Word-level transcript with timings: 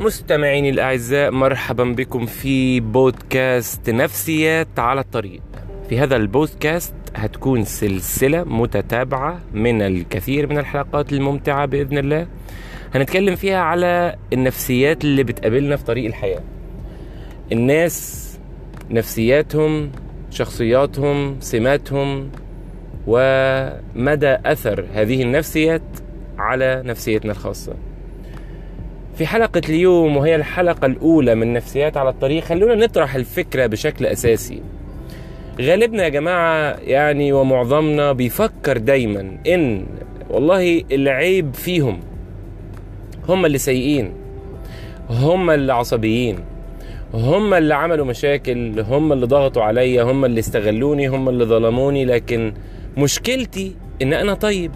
مستمعيني 0.00 0.70
الأعزاء 0.70 1.30
مرحبا 1.30 1.84
بكم 1.84 2.26
في 2.26 2.80
بودكاست 2.80 3.90
نفسيات 3.90 4.78
على 4.78 5.00
الطريق. 5.00 5.42
في 5.88 5.98
هذا 5.98 6.16
البودكاست 6.16 6.94
هتكون 7.16 7.64
سلسلة 7.64 8.44
متتابعة 8.44 9.40
من 9.52 9.82
الكثير 9.82 10.46
من 10.46 10.58
الحلقات 10.58 11.12
الممتعة 11.12 11.66
بإذن 11.66 11.98
الله. 11.98 12.26
هنتكلم 12.94 13.36
فيها 13.36 13.58
على 13.58 14.16
النفسيات 14.32 15.04
اللي 15.04 15.22
بتقابلنا 15.22 15.76
في 15.76 15.84
طريق 15.84 16.06
الحياة. 16.06 16.42
الناس 17.52 18.26
نفسياتهم 18.90 19.92
شخصياتهم 20.30 21.40
سماتهم 21.40 22.30
ومدى 23.06 24.36
أثر 24.46 24.84
هذه 24.94 25.22
النفسيات 25.22 25.82
على 26.38 26.82
نفسيتنا 26.86 27.32
الخاصة. 27.32 27.74
في 29.20 29.26
حلقة 29.26 29.60
اليوم 29.68 30.16
وهي 30.16 30.36
الحلقة 30.36 30.86
الأولى 30.86 31.34
من 31.34 31.52
نفسيات 31.52 31.96
على 31.96 32.08
الطريق 32.08 32.44
خلونا 32.44 32.74
نطرح 32.74 33.14
الفكرة 33.14 33.66
بشكل 33.66 34.06
أساسي. 34.06 34.62
غالبنا 35.60 36.04
يا 36.04 36.08
جماعة 36.08 36.76
يعني 36.82 37.32
ومعظمنا 37.32 38.12
بيفكر 38.12 38.78
دايما 38.78 39.38
إن 39.46 39.86
والله 40.30 40.82
العيب 40.92 41.54
فيهم. 41.54 42.00
هم 43.28 43.46
اللي 43.46 43.58
سيئين. 43.58 44.12
هم 45.10 45.50
اللي 45.50 45.72
عصبيين. 45.72 46.38
هم 47.14 47.54
اللي 47.54 47.74
عملوا 47.74 48.06
مشاكل. 48.06 48.80
هم 48.80 49.12
اللي 49.12 49.26
ضغطوا 49.26 49.62
عليا. 49.62 50.02
هم 50.02 50.24
اللي 50.24 50.40
استغلوني. 50.40 51.08
هم 51.08 51.28
اللي 51.28 51.44
ظلموني. 51.44 52.04
لكن 52.04 52.52
مشكلتي 52.96 53.74
إن 54.02 54.12
أنا 54.12 54.34
طيب. 54.34 54.70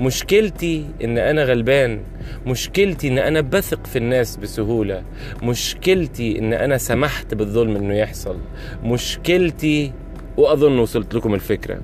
مشكلتي 0.00 0.86
إن 1.04 1.18
أنا 1.18 1.44
غلبان. 1.44 2.00
مشكلتي 2.46 3.08
إن 3.08 3.18
أنا 3.18 3.40
بثق 3.40 3.86
في 3.86 3.98
الناس 3.98 4.36
بسهولة. 4.36 5.02
مشكلتي 5.42 6.38
إن 6.38 6.52
أنا 6.52 6.78
سمحت 6.78 7.34
بالظلم 7.34 7.76
إنه 7.76 7.94
يحصل. 7.94 8.36
مشكلتي 8.84 9.92
وأظن 10.36 10.78
وصلت 10.78 11.14
لكم 11.14 11.34
الفكرة. 11.34 11.80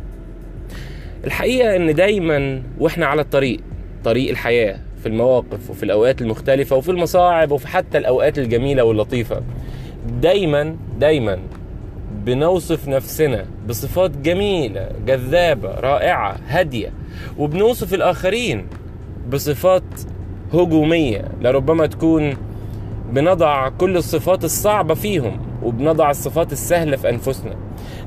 الحقيقة 1.24 1.77
إن 1.77 1.94
دايما 1.94 2.62
وإحنا 2.78 3.06
على 3.06 3.20
الطريق 3.22 3.60
طريق 4.05 4.30
الحياة 4.30 4.78
في 5.02 5.06
المواقف 5.08 5.70
وفي 5.70 5.82
الأوقات 5.82 6.22
المختلفة 6.22 6.77
وفي 6.77 6.91
المصاعب 6.91 7.52
وفي 7.52 7.69
حتى 7.69 7.98
الأوقات 7.98 8.38
الجميلة 8.38 8.84
واللطيفة. 8.84 9.42
دايما 10.20 10.77
دايما 10.98 11.38
بنوصف 12.24 12.88
نفسنا 12.88 13.46
بصفات 13.68 14.10
جميلة 14.10 14.88
جذابة 15.06 15.68
رائعة 15.70 16.36
هادية. 16.46 16.92
وبنوصف 17.38 17.94
الآخرين 17.94 18.66
بصفات 19.32 19.82
هجومية 20.52 21.24
لربما 21.40 21.86
تكون 21.86 22.36
بنضع 23.12 23.68
كل 23.68 23.96
الصفات 23.96 24.44
الصعبة 24.44 24.94
فيهم 24.94 25.40
وبنضع 25.62 26.10
الصفات 26.10 26.52
السهلة 26.52 26.96
في 26.96 27.08
أنفسنا. 27.10 27.56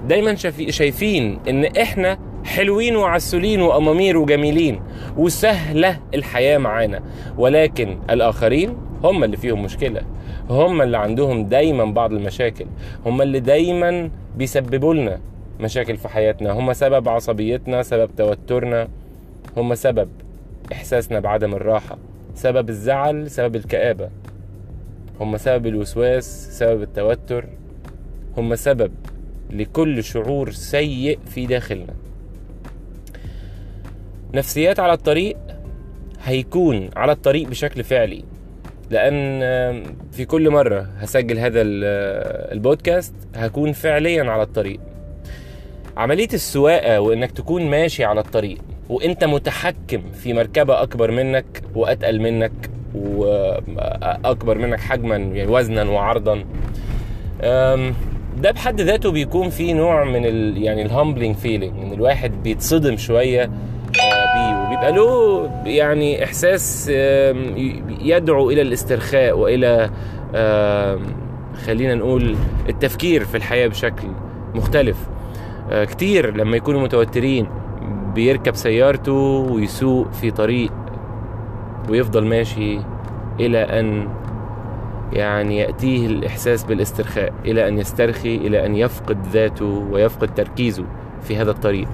دايما 0.08 0.36
شايفين 0.70 1.40
إن 1.50 1.66
إحنا 1.66 2.18
حلوين 2.46 2.96
وعسولين 2.96 3.62
وأمامير 3.62 4.18
وجميلين 4.18 4.82
وسهلة 5.18 6.00
الحياة 6.14 6.58
معانا. 6.58 7.04
ولكن 7.38 8.00
الآخرين 8.10 8.78
هم 9.04 9.24
اللي 9.24 9.38
فيهم 9.38 9.64
مشكلة. 9.64 10.02
هم 10.50 10.82
اللي 10.82 10.98
عندهم 10.98 11.46
دايما 11.46 11.86
بعض 11.86 12.14
المشاكل. 12.14 12.66
هم 13.06 13.22
اللي 13.22 13.40
دايما 13.40 14.10
بيسببوا 14.38 14.94
لنا 14.94 15.20
مشاكل 15.60 15.98
في 15.98 16.08
حياتنا. 16.08 16.52
هم 16.52 16.74
سبب 16.74 17.10
عصبيتنا 17.10 17.84
سبب 17.84 18.10
توترنا. 18.18 18.88
هم 19.58 19.76
سبب 19.76 20.10
إحساسنا 20.72 21.20
بعدم 21.20 21.54
الراحة. 21.54 21.98
سبب 22.36 22.70
الزعل 22.70 23.30
سبب 23.30 23.56
الكآبة. 23.56 24.10
هم 25.20 25.38
سبب 25.38 25.68
الوسواس 25.68 26.58
سبب 26.60 26.82
التوتر. 26.82 27.46
هم 28.38 28.56
سبب 28.56 28.92
لكل 29.50 30.04
شعور 30.04 30.52
سيء 30.52 31.20
في 31.26 31.46
داخلنا. 31.46 31.94
نفسيات 34.34 34.80
على 34.80 34.94
الطريق 34.94 35.38
هيكون 36.24 36.90
على 36.96 37.12
الطريق 37.12 37.48
بشكل 37.48 37.84
فعلي. 37.84 38.24
لأن 38.90 39.40
في 40.12 40.26
كل 40.26 40.50
مرة 40.50 40.88
هسجل 41.00 41.40
هذا 41.40 41.62
البودكاست 41.62 43.14
هكون 43.36 43.72
فعليا 43.72 44.24
على 44.32 44.44
الطريق. 44.44 44.80
عملية 45.98 46.30
السواقة 46.34 47.02
وإنك 47.02 47.32
تكون 47.32 47.70
ماشي 47.70 48.04
على 48.04 48.20
الطريق 48.20 48.58
وإنت 48.90 49.24
متحكم 49.24 50.02
في 50.12 50.34
مركبة 50.34 50.82
أكبر 50.82 51.12
منك 51.12 51.46
وأتقل 51.76 52.20
منك 52.22 52.52
وأكبر 52.96 54.58
منك 54.58 54.80
حجما 54.80 55.16
يعني 55.16 55.48
وزنا 55.52 55.84
وعرضا 55.84 56.46
ده 58.38 58.52
بحد 58.52 58.82
ذاته 58.82 59.12
بيكون 59.12 59.50
فيه 59.50 59.74
نوع 59.74 60.04
من 60.04 60.26
ال 60.26 60.64
يعني 60.64 60.82
ال 60.82 60.88
humbling 60.88 61.36
feeling 61.36 61.80
إن 61.80 61.94
الواحد 61.94 62.44
بيتصدم 62.44 62.98
شوية 62.98 63.52
وبيبقى 64.82 64.92
له 64.92 65.50
يعني 65.66 66.24
إحساس 66.24 66.90
يدعو 68.02 68.50
إلى 68.50 68.62
الاسترخاء 68.62 69.38
وإلى 69.38 69.90
خلينا 71.66 71.96
نقول 71.96 72.36
التفكير 72.70 73.24
في 73.26 73.38
الحياة 73.38 73.68
بشكل 73.68 74.08
مختلف. 74.56 74.98
كتير 75.72 76.38
لما 76.38 76.58
يكونوا 76.58 76.82
متوترين 76.82 77.48
بيركب 78.16 78.56
سيارته 78.56 79.14
ويسوق 79.52 80.12
في 80.12 80.32
طريق 80.32 80.72
ويفضل 81.90 82.26
ماشي 82.26 82.80
إلى 83.40 83.58
أن 83.80 84.08
يعني 85.14 85.58
يأتيه 85.58 86.06
الإحساس 86.08 86.64
بالإسترخاء 86.64 87.34
إلى 87.46 87.68
أن 87.68 87.78
يسترخي 87.78 88.36
إلى 88.36 88.66
أن 88.66 88.76
يفقد 88.76 89.18
ذاته 89.34 89.88
ويفقد 89.92 90.34
تركيزه. 90.34 90.86
في 91.24 91.38
هذا 91.38 91.52
الطريق. 91.52 91.88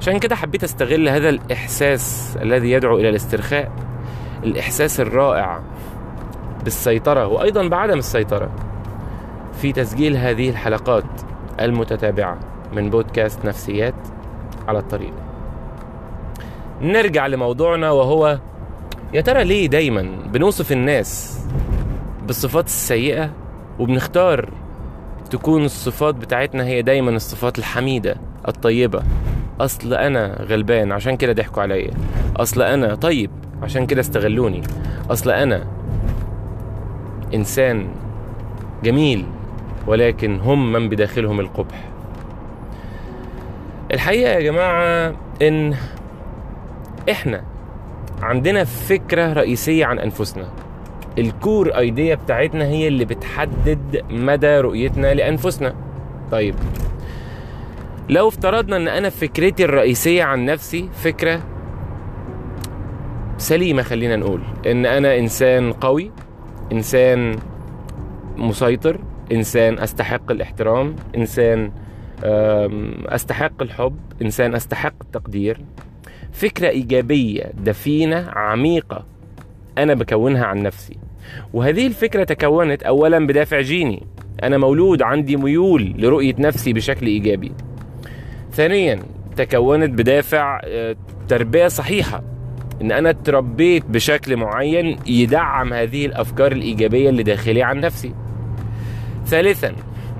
عشان 0.00 0.18
كده 0.18 0.36
حبيت 0.36 0.64
أستغل 0.64 1.08
هذا 1.08 1.28
الإحساس 1.28 2.36
الذي 2.42 2.70
يدعو 2.70 2.98
إلى 2.98 3.08
الاسترخاء 3.08 3.72
الإحساس 4.44 5.00
الرائع 5.00 5.60
بالسيطرة 6.64 7.26
وأيضا 7.26 7.68
بعدم 7.68 7.98
السيطرة 7.98 8.50
في 9.52 9.72
تسجيل 9.72 10.16
هذه 10.16 10.50
الحلقات 10.50 11.04
المتتابعة 11.60 12.38
من 12.72 12.90
بودكاست 12.90 13.44
نفسيات 13.44 13.94
على 14.68 14.78
الطريق. 14.78 15.12
نرجع 16.82 17.26
لموضوعنا 17.26 17.90
وهو 17.90 18.38
يا 19.14 19.20
ترى 19.20 19.44
ليه 19.44 19.66
دايما 19.66 20.02
بنوصف 20.26 20.72
الناس 20.72 21.40
بالصفات 22.26 22.66
السيئة 22.66 23.30
وبنختار 23.78 24.48
تكون 25.30 25.64
الصفات 25.64 26.14
بتاعتنا 26.14 26.64
هي 26.64 26.82
دايما 26.82 27.10
الصفات 27.10 27.58
الحميدة 27.58 28.16
الطيبة. 28.48 29.02
أصل 29.60 29.94
أنا 29.94 30.42
غلبان 30.42 30.92
عشان 30.92 31.16
كده 31.16 31.32
ضحكوا 31.32 31.62
عليا. 31.62 31.90
أصل 32.36 32.62
أنا 32.62 32.94
طيب 32.94 33.30
عشان 33.62 33.86
كده 33.86 34.00
استغلوني. 34.00 34.62
أصل 35.10 35.30
أنا 35.30 35.66
إنسان 37.34 37.88
جميل 38.84 39.26
ولكن 39.86 40.40
هم 40.40 40.72
من 40.72 40.88
بداخلهم 40.88 41.40
القبح. 41.40 41.84
الحقيقة 43.92 44.30
يا 44.30 44.40
جماعة 44.40 45.14
إن 45.42 45.74
إحنا 47.10 47.42
عندنا 48.22 48.64
فكرة 48.64 49.32
رئيسية 49.32 49.86
عن 49.86 49.98
أنفسنا. 49.98 50.46
الكور 51.18 51.68
ايديا 51.78 52.14
بتاعتنا 52.14 52.64
هي 52.64 52.88
اللي 52.88 53.04
بتحدد 53.04 54.04
مدى 54.10 54.60
رؤيتنا 54.60 55.14
لأنفسنا. 55.14 55.74
طيب. 56.30 56.54
لو 58.08 58.28
افترضنا 58.28 58.76
إن 58.76 58.88
أنا 58.88 59.10
فكرتي 59.10 59.64
الرئيسية 59.64 60.22
عن 60.22 60.44
نفسي 60.44 60.88
فكرة 60.92 61.40
سليمة 63.38 63.82
خلينا 63.82 64.16
نقول. 64.16 64.40
إن 64.66 64.86
أنا 64.86 65.18
إنسان 65.18 65.72
قوي 65.72 66.10
إنسان 66.72 67.38
مسيطر 68.36 68.98
إنسان 69.32 69.78
أستحق 69.78 70.30
الاحترام 70.30 70.96
إنسان 71.16 71.72
أستحق 73.06 73.62
الحب 73.62 73.96
إنسان 74.22 74.54
أستحق 74.54 74.94
التقدير. 75.00 75.60
فكرة 76.32 76.68
إيجابية 76.68 77.52
دفينة 77.64 78.30
عميقة 78.30 79.06
أنا 79.78 79.94
بكونها 79.94 80.44
عن 80.44 80.62
نفسي. 80.62 80.96
وهذه 81.52 81.86
الفكرة 81.86 82.24
تكونت 82.24 82.82
اولا 82.82 83.26
بدافع 83.26 83.60
جيني. 83.60 84.06
أنا 84.42 84.58
مولود 84.58 85.02
عندي 85.02 85.36
ميول 85.36 85.94
لرؤية 85.98 86.34
نفسي 86.38 86.72
بشكل 86.72 87.06
إيجابي. 87.06 87.52
ثانيا 88.54 89.02
تكونت 89.36 89.90
بدافع 89.90 90.60
تربية 91.28 91.68
صحيحة. 91.68 92.22
إن 92.82 92.92
أنا 92.92 93.10
اتربيت 93.10 93.84
بشكل 93.86 94.36
معين 94.36 94.98
يدعم 95.06 95.72
هذه 95.72 96.06
الأفكار 96.06 96.52
الإيجابية 96.52 97.08
اللي 97.08 97.22
داخلي 97.22 97.62
عن 97.62 97.80
نفسي. 97.80 98.14
ثالثا 99.26 99.72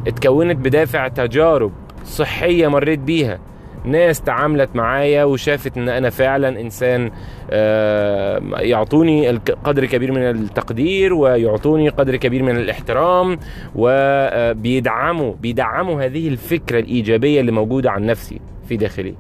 اتكونت 0.07 0.57
بدافع 0.57 1.09
تجارب 1.09 1.73
صحية 2.05 2.69
مريت 2.69 2.99
بيها. 2.99 3.39
ناس 3.85 4.21
تعاملت 4.23 4.77
معايا 4.77 5.25
وشافت 5.25 5.77
إن 5.77 5.89
أنا 5.89 6.11
فعلا 6.11 6.61
إنسان 6.61 7.11
آه، 7.51 8.43
يعطوني 8.57 9.29
قدر 9.65 9.87
كبير 9.87 10.13
من 10.13 10.23
التقدير 10.23 11.15
ويعطوني 11.15 11.89
قدر 11.89 12.17
كبير 12.17 12.43
من 12.43 12.57
الاحترام 12.57 13.39
وبيدعموا 13.75 15.35
بيدعموا 15.43 16.03
هذه 16.03 16.29
الفكرة 16.29 16.79
الإيجابية 16.79 17.41
اللي 17.41 17.53
موجودة 17.53 17.91
عن 17.91 18.07
نفسي 18.07 18.41
في 18.69 18.77
داخلي. 18.77 19.15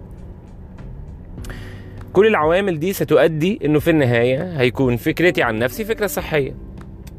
كل 2.12 2.26
العوامل 2.26 2.78
دي 2.78 2.92
ستؤدي 2.92 3.58
إنه 3.64 3.78
في 3.78 3.90
النهاية 3.90 4.60
هيكون 4.60 4.96
فكرتي 4.96 5.42
عن 5.42 5.58
نفسي 5.58 5.84
فكرة 5.84 6.06
صحية 6.06 6.54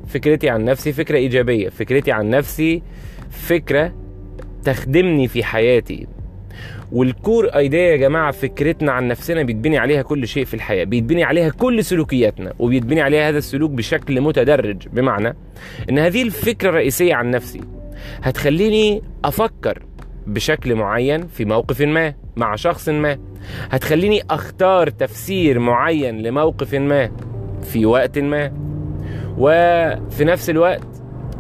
فكرتي 0.08 0.50
عن 0.50 0.66
نفسي 0.66 0.94
فكرة 0.94 1.18
إيجابية 1.18 1.70
فكرتي 1.70 2.12
عن 2.12 2.30
نفسي 2.30 2.82
فكرة 3.30 3.94
تخدمني 4.64 5.28
في 5.28 5.44
حياتي. 5.44 6.08
والكور 6.92 7.46
ايديا 7.46 7.80
يا 7.80 7.96
جماعة 7.96 8.32
فكرتنا 8.32 8.92
عن 8.92 9.08
نفسنا 9.08 9.44
بيتبني 9.44 9.78
عليها 9.78 10.02
كل 10.02 10.28
شيء 10.28 10.46
في 10.46 10.54
الحياة 10.54 10.84
بيتبني 10.84 11.24
عليها 11.24 11.50
كل 11.50 11.84
سلوكياتنا 11.84 12.54
وبيتبني 12.60 13.02
عليها 13.02 13.30
هذا 13.30 13.38
السلوك 13.38 13.72
بشكل 13.72 14.22
متدرج 14.22 14.88
بمعنى 14.88 15.36
إن 15.90 16.00
هذه 16.00 16.22
الفكرة 16.24 16.70
الرئيسية 16.70 17.16
عن 17.16 17.32
نفسي 17.32 17.62
هتخليني 18.24 19.02
أفكر 19.26 19.84
بشكل 20.28 20.76
معين 20.76 21.28
في 21.28 21.46
موقف 21.46 21.82
ما 21.82 22.14
مع 22.36 22.56
شخص 22.56 22.90
ما 22.90 23.18
هتخليني 23.72 24.22
أختار 24.30 24.90
تفسير 24.90 25.60
معين 25.60 26.22
لموقف 26.22 26.76
ما 26.76 27.12
في 27.64 27.86
وقت 27.86 28.20
ما 28.20 28.52
وفي 29.38 30.24
نفس 30.26 30.50
الوقت 30.50 30.88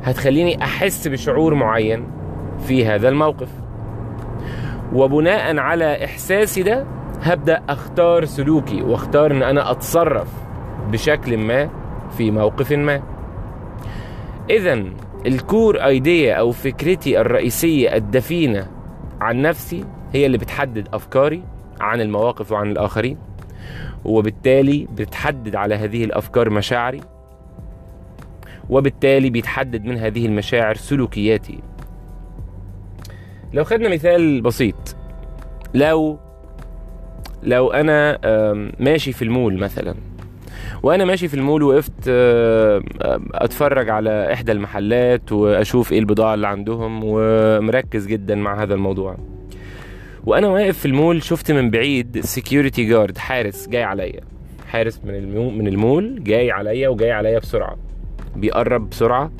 هتخليني 0.03 0.63
أحس 0.63 1.07
بشعور 1.07 1.53
معين 1.53 2.07
في 2.67 2.85
هذا 2.85 3.09
الموقف. 3.09 3.49
وبناء 4.93 5.57
على 5.57 6.05
إحساسي 6.05 6.63
ده 6.63 6.85
هبدأ 7.21 7.61
أختار 7.69 8.25
سلوكي 8.25 8.81
واختار 8.81 9.31
إن 9.31 9.43
أنا 9.43 9.71
أتصرف 9.71 10.27
بشكل 10.91 11.37
ما 11.37 11.69
في 12.17 12.31
موقف 12.31 12.71
ما. 12.71 13.01
اذا 14.49 14.83
الكور 15.25 15.85
ايديا 15.85 16.33
أو 16.35 16.51
فكرتي 16.51 17.21
الرئيسية 17.21 17.95
الدفينة 17.95 18.67
عن 19.21 19.41
نفسي 19.41 19.85
هي 20.13 20.25
اللي 20.25 20.37
بتحدد 20.37 20.87
أفكاري 20.93 21.43
عن 21.81 22.01
المواقف 22.01 22.51
وعن 22.51 22.71
الآخرين 22.71 23.17
وبالتالي 24.05 24.87
بتحدد 24.95 25.55
على 25.55 25.75
هذه 25.75 26.03
الأفكار 26.03 26.49
مشاعري 26.49 27.01
وبالتالي 28.69 29.29
بيتحدد 29.29 29.85
من 29.85 29.97
هذه 29.97 30.25
المشاعر 30.25 30.75
سلوكياتي. 30.75 31.59
لو 33.55 33.63
خدنا 33.63 33.89
مثال 33.89 34.41
بسيط 34.41 34.95
لو 35.73 36.19
لو 37.43 37.71
أنا 37.71 38.19
ماشي 38.79 39.13
في 39.13 39.21
المول 39.21 39.57
مثلا 39.57 39.95
وأنا 40.83 41.05
ماشي 41.05 41.27
في 41.27 41.33
المول 41.33 41.63
وقفت 41.63 41.93
أتفرج 43.33 43.89
على 43.89 44.33
إحدى 44.33 44.51
المحلات 44.51 45.31
وأشوف 45.31 45.91
إيه 45.91 45.99
البضاعة 45.99 46.33
اللي 46.33 46.47
عندهم 46.47 47.01
ومركز 47.03 48.07
جدا 48.07 48.35
مع 48.35 48.63
هذا 48.63 48.73
الموضوع. 48.73 49.17
وأنا 50.25 50.47
واقف 50.47 50.77
في 50.77 50.85
المول 50.85 51.23
شفت 51.23 51.51
من 51.51 51.69
بعيد 51.69 52.19
security 52.19 52.85
guard 52.85 53.17
حارس 53.17 53.69
جاي 53.69 53.83
عليا 53.83 54.21
حارس 54.67 55.01
من 55.03 55.15
ال 55.15 55.26
mo 55.26 55.49
من 55.49 55.67
المول 55.67 56.23
جاي 56.23 56.51
عليا 56.51 56.89
وجاي 56.89 57.11
عليا 57.11 57.39
بسرعة 57.39 57.77
بيقرب 58.35 58.89
بسرعة 58.89 59.31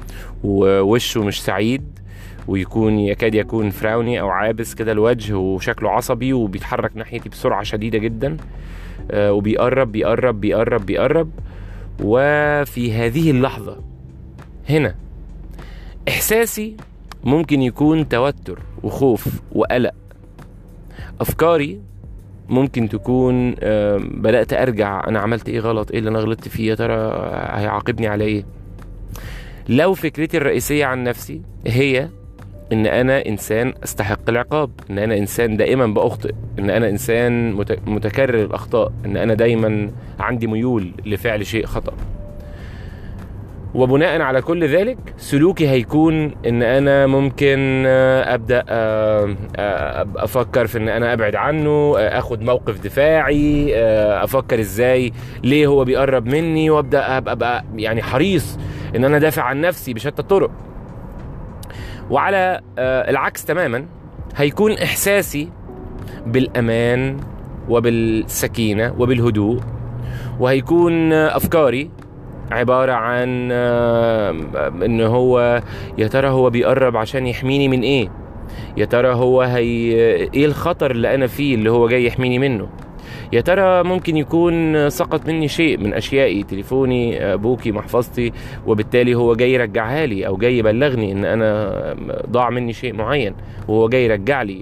ووشه 0.43 1.23
مش 1.23 1.43
سعيد 1.43 1.94
ويكون 2.47 2.99
يكاد 2.99 3.35
يكون 3.35 3.69
frowny 3.69 4.19
أو 4.21 4.29
عابس 4.29 4.73
كده 4.73 4.91
الوجه 4.91 5.37
وشكله 5.37 5.89
عصبي 5.89 6.33
وبيتحرك 6.33 6.91
ناحيتي 6.97 7.29
بسرعة 7.29 7.63
شديدة 7.63 7.97
جدا 7.97 8.37
آه، 9.11 9.33
وبيقرب 9.33 9.91
بيقرب 9.91 10.41
بيقرب 10.41 10.85
بيقرب. 10.85 11.29
وفي 12.03 12.93
هذه 12.93 13.31
اللحظة 13.31 13.77
هنا 14.69 14.95
إحساسي 16.07 16.77
ممكن 17.23 17.61
يكون 17.61 18.09
توتر 18.09 18.59
وخوف 18.83 19.27
وقلق. 19.51 19.93
أفكاري 21.21 21.79
ممكن 22.49 22.89
تكون 22.89 23.55
آه، 23.59 23.97
بدأت 23.97 24.53
أرجع 24.53 25.07
أنا 25.07 25.19
عملت 25.19 25.49
إيه 25.49 25.59
غلط 25.59 25.91
إيه 25.91 25.99
اللي 25.99 26.09
أنا 26.09 26.19
غلطت 26.19 26.47
فيه 26.47 26.69
يا 26.69 26.75
ترى 26.75 26.93
هيعاقبني 27.61 28.07
على 28.07 28.23
إيه؟ 28.23 28.45
لو 29.69 29.93
فكرتي 29.93 30.37
الرئيسية 30.37 30.85
عن 30.85 31.03
نفسي 31.03 31.41
هي 31.67 32.09
إن 32.73 32.85
أنا 32.87 33.25
إنسان 33.25 33.73
أستحق 33.83 34.29
العقاب 34.29 34.69
إن 34.89 34.99
أنا 34.99 35.17
إنسان 35.17 35.57
دائما 35.57 35.85
بأخطئ 35.87 36.31
إن 36.59 36.69
أنا 36.69 36.89
إنسان 36.89 37.51
مت- 37.53 37.79
متكرر 37.87 38.43
الأخطاء 38.43 38.91
إن 39.05 39.17
أنا 39.17 39.33
دايما 39.33 39.91
عندي 40.19 40.47
ميول 40.47 40.91
لفعل 41.05 41.45
شيء 41.45 41.65
خطأ. 41.65 41.93
وبناء 43.75 44.21
على 44.21 44.41
كل 44.41 44.67
ذلك 44.67 44.97
سلوكي 45.17 45.67
هيكون 45.69 46.35
إن 46.47 46.63
أنا 46.63 47.07
ممكن 47.07 47.83
آه، 47.87 48.33
أبدأ 48.33 48.63
آه، 48.69 49.35
آه، 49.55 50.07
أفكر 50.15 50.67
في 50.67 50.77
إن 50.77 50.89
أنا 50.89 51.13
أبعد 51.13 51.35
عنه 51.35 51.93
أخد 51.97 52.41
موقف 52.41 52.79
دفاعي 52.83 53.75
أفكر 54.23 54.59
إزاي 54.59 55.11
ليه 55.43 55.67
هو 55.67 55.83
بيقرب 55.85 56.25
مني 56.25 56.69
وأبدأ 56.69 57.17
أبقى 57.17 57.63
يعني 57.75 58.01
حريص 58.03 58.57
إن 58.95 59.05
أنا 59.05 59.17
دافع 59.19 59.41
عن 59.43 59.61
نفسي 59.61 59.93
بشتى 59.93 60.21
الطرق. 60.21 60.51
وعلى 62.09 62.61
آه، 62.79 63.09
العكس 63.09 63.45
تماما 63.45 63.85
هيكون 64.35 64.71
إحساسي 64.71 65.49
بالأمان 66.25 67.17
وبالسكينة 67.69 68.95
وبالهدوء 68.99 69.59
وهيكون 70.39 71.13
آه، 71.13 71.37
أفكاري 71.37 71.89
عبارة 72.51 72.91
عن 72.91 73.49
آه، 73.51 74.29
إن 74.85 75.01
هو 75.01 75.61
يا 75.97 76.07
ترى 76.07 76.27
هو 76.27 76.49
بيقرب 76.49 76.97
عشان 76.97 77.27
يحميني 77.27 77.67
من 77.67 77.81
إيه؟ 77.81 78.09
يا 78.77 78.85
ترى 78.85 79.13
هو 79.13 79.41
هي 79.41 79.63
إيه 80.33 80.45
الخطر 80.45 80.91
اللي 80.91 81.15
أنا 81.15 81.27
فيه 81.27 81.55
اللي 81.55 81.71
هو 81.71 81.87
جاي 81.87 82.05
يحميني 82.05 82.39
منه؟ 82.39 82.67
يا 83.33 83.41
ترى 83.41 83.83
ممكن 83.83 84.17
يكون 84.17 84.89
سقط 84.89 85.27
مني 85.27 85.47
شيء 85.47 85.77
من 85.77 85.93
أشيائي 85.93 86.43
تليفوني 86.43 87.33
أبوكي 87.33 87.71
محفظتي 87.71 88.31
وبالتالي 88.67 89.15
هو 89.15 89.35
جاي 89.35 89.53
يرجعها 89.53 90.05
لي 90.05 90.27
أو 90.27 90.37
جاي 90.37 90.57
يبلغني 90.57 91.11
إن 91.11 91.25
أنا 91.25 91.95
ضاع 92.29 92.49
مني 92.49 92.73
شيء 92.73 92.93
معين 92.93 93.35
وهو 93.67 93.89
جاي 93.89 94.05
يرجع 94.05 94.41
لي 94.41 94.61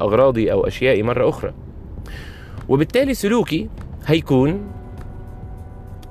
أغراضي 0.00 0.52
أو 0.52 0.66
أشيائي 0.66 1.02
مرة 1.02 1.28
أخرى. 1.28 1.52
وبالتالي 2.68 3.14
سلوكي 3.14 3.68
هيكون 4.06 4.60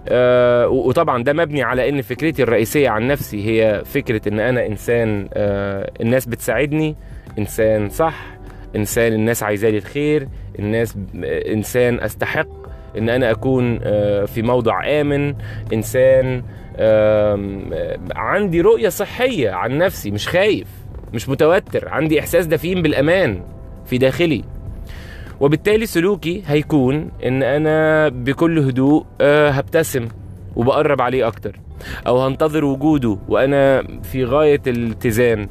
آه، 0.08 0.68
وطبعا 0.68 1.24
ده 1.24 1.34
مبني 1.34 1.64
على 1.64 1.90
إن 1.90 2.02
فكرتي 2.02 2.44
الرئيسية 2.44 2.90
عن 2.90 3.08
نفسي 3.08 3.46
هي 3.50 3.82
فكرة 3.86 4.30
إن 4.30 4.40
أنا 4.40 4.66
إنسان 4.66 5.30
آه، 5.34 5.92
الناس 6.02 6.26
بتساعدني 6.26 6.96
إنسان 7.40 7.90
صح 7.90 8.26
إنسان 8.76 9.14
الناس 9.14 9.44
عايزالي 9.44 9.78
الخير 9.78 10.28
الناس 10.60 10.98
إنسان 11.26 12.00
أستحق 12.00 12.48
إن 12.98 13.10
أنا 13.10 13.32
أكون 13.32 13.80
آه، 13.84 14.26
في 14.26 14.42
موضع 14.42 15.02
آمن 15.02 15.36
إنسان 15.74 16.44
آه، 16.78 17.98
عندي 18.16 18.62
رؤية 18.62 18.90
صحية 18.90 19.52
عن 19.52 19.78
نفسي 19.78 20.12
مش 20.12 20.28
خايف 20.28 20.68
مش 21.14 21.30
متوتر 21.30 21.90
عندي 21.90 22.20
إحساس 22.20 22.46
دفين 22.46 22.82
بالأمان 22.82 23.42
في 23.86 23.98
داخلي. 23.98 24.44
وبالتالي 25.40 25.86
سلوكي 25.86 26.44
هيكون 26.48 27.12
إن 27.26 27.44
أنا 27.44 28.10
بكل 28.10 28.60
هدوء 28.60 29.06
آه، 29.22 29.50
هبتسم 29.50 30.08
وبقرب 30.56 31.02
عليه 31.02 31.28
أكتر. 31.28 31.60
أو 32.08 32.22
هنتظر 32.26 32.66
وجوده 32.66 33.18
وأنا 33.30 33.84
في 34.04 34.26
غاية 34.26 34.62
الاتزان. 34.68 35.48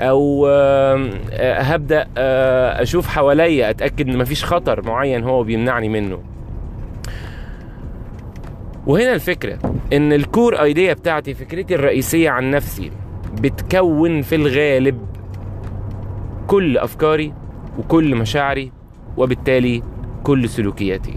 أو 0.00 0.46
آم، 0.46 1.10
آه، 1.32 1.60
هبدأ 1.60 2.06
آه، 2.18 2.82
أشوف 2.82 3.06
حواليا 3.08 3.70
أتأكد 3.70 4.08
إن 4.08 4.18
مفيش 4.18 4.44
خطر 4.44 4.82
معين 4.82 5.24
هو 5.24 5.42
بيمنعني 5.42 5.88
منه. 5.88 6.18
وهنا 8.86 9.12
الفكرة 9.12 9.58
إن 9.92 10.12
الكور 10.12 10.62
أيديا 10.62 10.92
بتاعتي 10.92 11.34
فكرتي 11.34 11.74
الرئيسية 11.74 12.30
عن 12.30 12.50
نفسي 12.50 12.90
بتكون 13.40 14.22
في 14.22 14.34
الغالب 14.34 15.06
كل 16.46 16.78
أفكاري 16.78 17.32
وكل 17.78 18.14
مشاعري 18.16 18.72
وبالتالي 19.16 19.82
كل 20.22 20.48
سلوكياتي. 20.48 21.14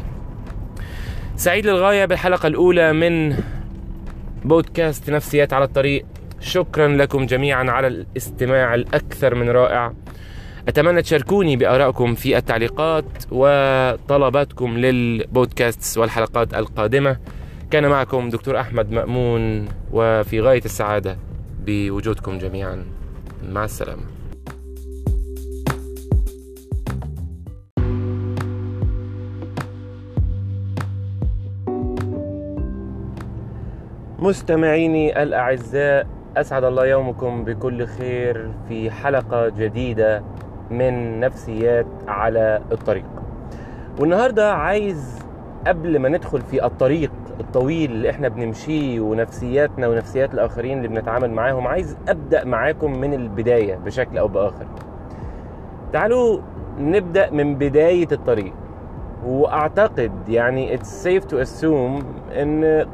سعيد 1.35 1.65
للغاية 1.65 2.05
بالحلقة 2.05 2.47
الأولى 2.47 2.93
من 2.93 3.35
بودكاست 4.45 5.09
نفسيات 5.09 5.53
على 5.53 5.65
الطريق. 5.65 6.05
شكرا 6.39 6.87
لكم 6.87 7.25
جميعا 7.25 7.71
على 7.71 7.87
الاستماع 7.87 8.75
الأكثر 8.75 9.35
من 9.35 9.49
رائع. 9.49 9.93
أتمنى 10.67 11.01
تشاركوني 11.01 11.55
بآرائكم 11.55 12.15
في 12.15 12.37
التعليقات 12.37 13.05
وطلباتكم 13.31 14.77
للبودكاست 14.77 15.97
والحلقات 15.97 16.53
القادمة. 16.53 17.17
كان 17.71 17.87
معكم 17.89 18.29
دكتور 18.29 18.59
أحمد 18.59 18.91
مأمون 18.91 19.67
وفي 19.91 20.41
غاية 20.41 20.65
السعادة 20.65 21.17
بوجودكم 21.65 22.37
جميعا. 22.37 22.85
مع 23.49 23.65
السلامة. 23.65 24.12
مستمعيني 34.23 35.23
الأعزاء 35.23 36.07
أسعد 36.37 36.63
الله 36.63 36.85
يومكم 36.85 37.43
بكل 37.43 37.85
خير 37.87 38.51
في 38.67 38.91
حلقة 38.91 39.49
جديدة 39.49 40.23
من 40.71 41.19
نفسيات 41.19 41.85
على 42.07 42.61
الطريق. 42.71 43.05
والنهاردة 43.99 44.53
عايز 44.53 45.19
قبل 45.67 45.99
ما 45.99 46.09
ندخل 46.09 46.41
في 46.41 46.65
الطريق 46.65 47.11
الطويل 47.39 47.91
اللي 47.91 48.09
إحنا 48.09 48.27
بنمشيه 48.27 48.99
ونفسياتنا 48.99 49.87
ونفسيات 49.87 50.33
الآخرين 50.33 50.77
اللي 50.77 50.87
بنتعامل 50.87 51.31
معاهم 51.31 51.67
عايز 51.67 51.97
أبدأ 52.07 52.45
معاكم 52.45 52.99
من 52.99 53.13
البداية 53.13 53.75
بشكل 53.75 54.17
أو 54.17 54.27
بآخر. 54.27 54.65
تعالوا 55.93 56.39
نبدأ 56.79 57.29
من 57.29 57.55
بداية 57.55 58.07
الطريق. 58.11 58.53
وأعتقد 59.25 60.11
يعني 60.29 60.77
it's 60.77 61.05
safe 61.05 61.23
to 61.23 61.35
assume 61.35 62.03
إن 62.31 62.85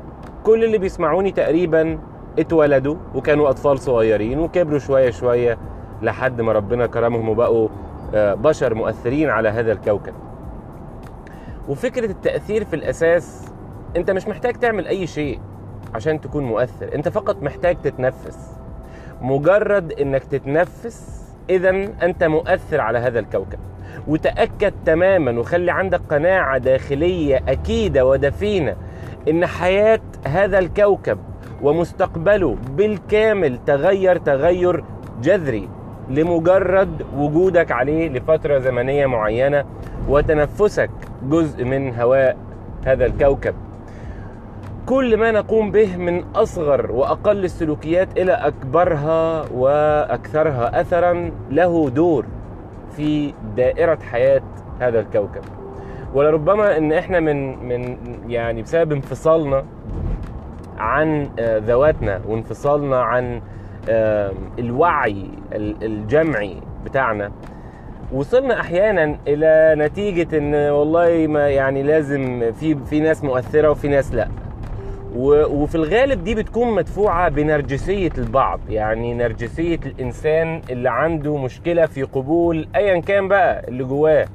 كل 0.43 0.63
اللي 0.63 0.77
بيسمعوني 0.77 1.31
تقريبا 1.31 1.99
اتولدوا 2.39 2.95
وكانوا 3.15 3.49
أطفال 3.49 3.79
صغيرين 3.79 4.39
وكبروا 4.39 4.79
شوية 4.79 5.11
شوية 5.11 5.57
لحد 6.01 6.41
ما 6.41 6.51
ربنا 6.51 6.87
كرمهم 6.87 7.29
وبقوا 7.29 7.69
آه، 8.13 8.33
بشر 8.33 8.73
مؤثرين 8.73 9.29
على 9.29 9.49
هذا 9.49 9.71
الكوكب. 9.71 10.13
وفكرة 11.67 12.05
التأثير 12.05 12.65
في 12.65 12.75
الأساس 12.75 13.45
أنت 13.97 14.11
مش 14.11 14.27
محتاج 14.27 14.53
تعمل 14.53 14.87
أي 14.87 15.07
شيء 15.07 15.39
عشان 15.95 16.21
تكون 16.21 16.43
مؤثر 16.43 16.95
أنت 16.95 17.09
فقط 17.09 17.43
محتاج 17.43 17.77
تتنفس. 17.83 18.51
مجرد 19.21 19.91
إنك 19.91 20.23
تتنفس 20.23 21.25
اذا 21.49 21.69
أنت 22.03 22.23
مؤثر 22.23 22.81
على 22.81 22.99
هذا 22.99 23.19
الكوكب. 23.19 23.59
وتأكد 24.07 24.73
تماما 24.85 25.39
وخلي 25.39 25.71
عندك 25.71 26.01
قناعة 26.09 26.57
داخلية 26.57 27.43
أكيدة 27.47 28.05
ودفينة 28.05 28.75
إن 29.27 29.45
حياة 29.45 29.99
هذا 30.27 30.59
الكوكب 30.59 31.17
ومستقبله 31.61 32.57
بالكامل 32.77 33.59
تغير 33.65 34.17
تغير 34.17 34.83
جذري 35.21 35.69
لمجرد 36.09 37.05
وجودك 37.17 37.71
عليه 37.71 38.09
لفترة 38.09 38.59
زمنية 38.59 39.05
معينة 39.05 39.65
وتنفسك 40.09 40.89
جزء 41.23 41.63
من 41.63 41.95
هواء 41.95 42.37
هذا 42.85 43.05
الكوكب. 43.05 43.55
كل 44.85 45.17
ما 45.17 45.31
نقوم 45.31 45.71
به 45.71 45.97
من 45.97 46.23
أصغر 46.35 46.91
وأقل 46.91 47.43
السلوكيات 47.45 48.17
إلى 48.17 48.31
أكبرها 48.31 49.45
وأكثرها 49.53 50.81
اثرا 50.81 51.31
له 51.51 51.89
دور 51.89 52.25
في 52.95 53.33
دائرة 53.55 53.99
حياة 54.11 54.41
هذا 54.79 54.99
الكوكب. 54.99 55.58
ولربما 56.13 56.77
إن 56.77 56.91
إحنا 56.93 57.19
من 57.19 57.67
من 57.67 57.97
يعني 58.27 58.61
بسبب 58.61 58.91
انفصالنا 58.91 59.65
عن 60.77 61.29
آه، 61.39 61.57
ذواتنا 61.57 62.21
وانفصالنا 62.27 63.01
عن 63.01 63.41
آه، 63.89 64.31
الوعي 64.59 65.25
ال- 65.53 65.83
الجمعي 65.83 66.55
بتاعنا 66.85 67.31
وصلنا 68.13 68.59
أحيانا 68.59 69.17
إلى 69.27 69.75
نتيجة 69.85 70.37
إن 70.37 70.55
والله 70.55 71.27
ما 71.27 71.49
يعني 71.49 71.83
لازم 71.83 72.51
في 72.51 72.75
في 72.75 72.99
ناس 72.99 73.23
مؤثرة 73.23 73.69
وفي 73.69 73.87
ناس 73.87 74.13
لأ. 74.13 74.27
وفي 75.15 75.75
الغالب 75.75 76.23
دي 76.23 76.35
بتكون 76.35 76.75
مدفوعة 76.75 77.29
بنرجسية 77.29 78.11
البعض 78.17 78.59
يعني 78.69 79.13
نرجسية 79.13 79.79
الإنسان 79.85 80.61
اللي 80.69 80.89
عنده 80.89 81.37
مشكلة 81.37 81.85
في 81.85 82.03
قبول 82.03 82.67
ايا 82.75 82.99
كان 83.01 83.27
بقى 83.27 83.67
اللي 83.67 83.83
جواه. 83.83 84.25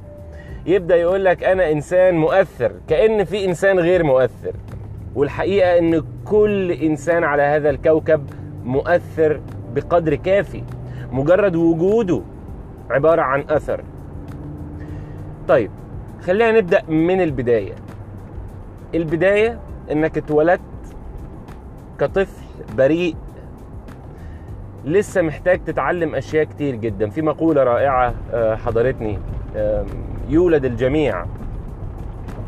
يبدأ 0.67 0.97
يقول 0.97 1.25
لك 1.25 1.45
أنا 1.45 1.73
إنسان 1.73 2.15
مؤثر 2.15 2.73
كأن 2.89 3.25
في 3.25 3.45
إنسان 3.45 3.79
غير 3.79 4.05
مؤثر. 4.05 4.53
والحقيقة 5.15 5.79
إن 5.79 6.03
كل 6.25 6.73
إنسان 6.73 7.25
على 7.25 7.43
هذا 7.43 7.71
الكوكب 7.71 8.27
مؤثر 8.65 9.41
بقدر 9.75 10.15
كافي 10.15 10.63
مجرد 11.13 11.57
وجوده 11.57 12.23
عبارة 12.91 13.23
عن 13.23 13.45
أثر. 13.49 13.81
طيب 15.49 15.71
خلينا 16.23 16.59
نبدأ 16.59 16.83
من 16.89 17.21
البداية. 17.21 17.75
البداية 18.95 19.59
إنك 19.93 20.19
اتولدت 20.19 20.61
كطفل 22.01 22.45
بريء. 22.77 23.17
لسه 24.85 25.23
محتاج 25.23 25.65
تتعلم 25.65 26.15
أشياء 26.15 26.45
كتير 26.45 26.75
جدا. 26.75 27.11
في 27.11 27.23
مقولة 27.23 27.65
رائعة 27.65 28.15
آه، 28.33 28.55
حضرتني. 28.55 29.19
يولد 30.29 30.65
الجميع 30.65 31.25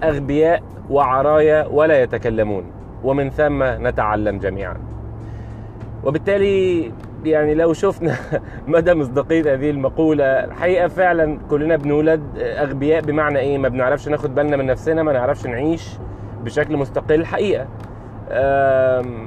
أغبياء 0.03 0.63
وعرايا 0.91 1.67
ولا 1.67 2.03
يتكلمون 2.03 2.65
ومن 3.05 3.31
ثم 3.31 3.63
نتعلم 3.63 4.39
جميعا. 4.39 4.77
وبالتالي 6.05 6.93
يعني 7.25 7.55
لو 7.55 7.73
شفنا 7.73 8.17
مدى 8.67 8.95
مصداقية 8.95 9.55
هذه 9.55 9.71
المقولة 9.71 10.25
الحقيقة 10.25 10.89
فعلا 10.89 11.39
كلنا 11.51 11.77
بنولد 11.77 12.23
أغبياء 12.39 13.01
بمعنى 13.01 13.39
إيه؟ 13.39 13.59
ما 13.59 13.69
بنعرفش 13.69 14.09
ناخد 14.09 14.35
بالنا 14.35 14.57
من 14.57 14.67
نفسنا 14.67 15.03
ما 15.03 15.13
نعرفش 15.13 15.47
نعيش 15.47 15.99
بشكل 16.45 16.77
مستقل. 16.77 17.27
حقيقة 17.27 17.67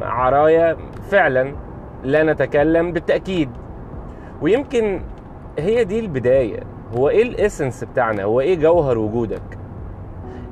عرايا 0.01 0.77
فعلا 1.11 1.55
لا 2.03 2.23
نتكلم 2.23 2.91
بالتأكيد. 2.91 3.49
ويمكن 4.41 5.01
هي 5.59 5.83
دي 5.83 5.99
البداية. 5.99 6.59
هو 6.97 7.09
إيه 7.09 7.23
الاسنس 7.23 7.83
بتاعنا؟ 7.83 8.23
هو 8.23 8.39
إيه 8.39 8.55
جوهر 8.55 8.97
وجودك؟ 8.97 9.41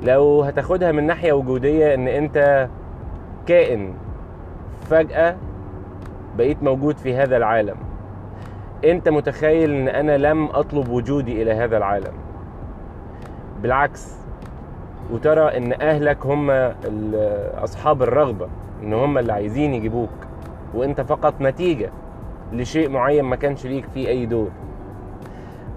لو 0.02 0.42
هتاخدها 0.42 0.92
من 0.92 1.06
ناحية 1.06 1.32
وجودية 1.32 1.94
إن 1.94 2.08
أنت 2.08 2.68
كائن 3.46 3.94
فجأة 4.90 5.36
بقيت 6.38 6.62
موجود 6.62 6.96
في 6.96 7.14
هذا 7.16 7.36
العالم 7.36 7.76
أنت 8.84 9.08
متخيل 9.08 9.70
إن 9.70 9.88
أنا 9.88 10.16
لم 10.16 10.44
أطلب 10.46 10.88
وجودي 10.88 11.42
إلى 11.42 11.52
هذا 11.52 11.76
العالم؟ 11.76 12.12
بالعكس 13.62 14.14
وترى 15.12 15.56
إن 15.56 15.72
أهلك 15.72 16.26
هم 16.26 16.50
أصحاب 17.64 18.02
الرغبة 18.02 18.48
إن 18.82 18.92
هم 18.92 19.18
اللي 19.18 19.32
عايزين 19.32 19.74
يجيبوك 19.74 20.08
وأنت 20.74 21.00
فقط 21.00 21.34
نتيجة 21.40 21.90
لشيء 22.52 22.88
معين 22.88 23.24
ما 23.24 23.36
كانش 23.36 23.66
ليك 23.66 23.84
فيه 23.94 24.08
أي 24.08 24.26
دور. 24.26 24.50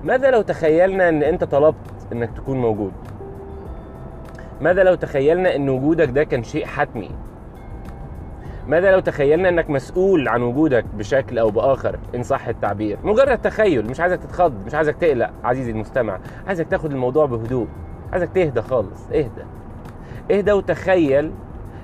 ماذا 0.03 0.31
لو 0.31 0.41
تخيلنا 0.41 1.09
إن 1.09 1.23
أنت 1.23 1.43
طلبت 1.43 1.75
إنك 2.11 2.29
تكون 2.35 2.57
موجود؟ 2.57 2.91
ماذا 4.61 4.83
لو 4.83 4.95
تخيلنا 4.95 5.55
إن 5.55 5.69
وجودك 5.69 6.09
ده 6.09 6.23
كان 6.23 6.43
شيء 6.43 6.65
حتمي؟ 6.65 7.09
ماذا 8.67 8.91
لو 8.91 8.99
تخيلنا 8.99 9.49
إنك 9.49 9.69
مسؤول 9.69 10.27
عن 10.27 10.41
وجودك 10.41 10.85
بشكل 10.97 11.39
أو 11.39 11.49
بآخر 11.49 11.99
إن 12.15 12.23
صح 12.23 12.47
التعبير؟ 12.47 12.97
مجرد 13.03 13.37
تخيل 13.37 13.89
مش 13.89 13.99
عايزك 13.99 14.19
تتخض 14.19 14.53
مش 14.65 14.75
عايزك 14.75 14.95
تقلق 14.95 15.29
عزيزي 15.43 15.71
المستمع. 15.71 16.19
عايزك 16.47 16.67
تاخد 16.67 16.91
الموضوع 16.91 17.25
بهدوء. 17.25 17.67
عايزك 18.13 18.29
تهدى 18.29 18.61
خالص 18.61 19.07
اهدى. 19.13 19.43
اهدى 20.31 20.51
وتخيل 20.51 21.31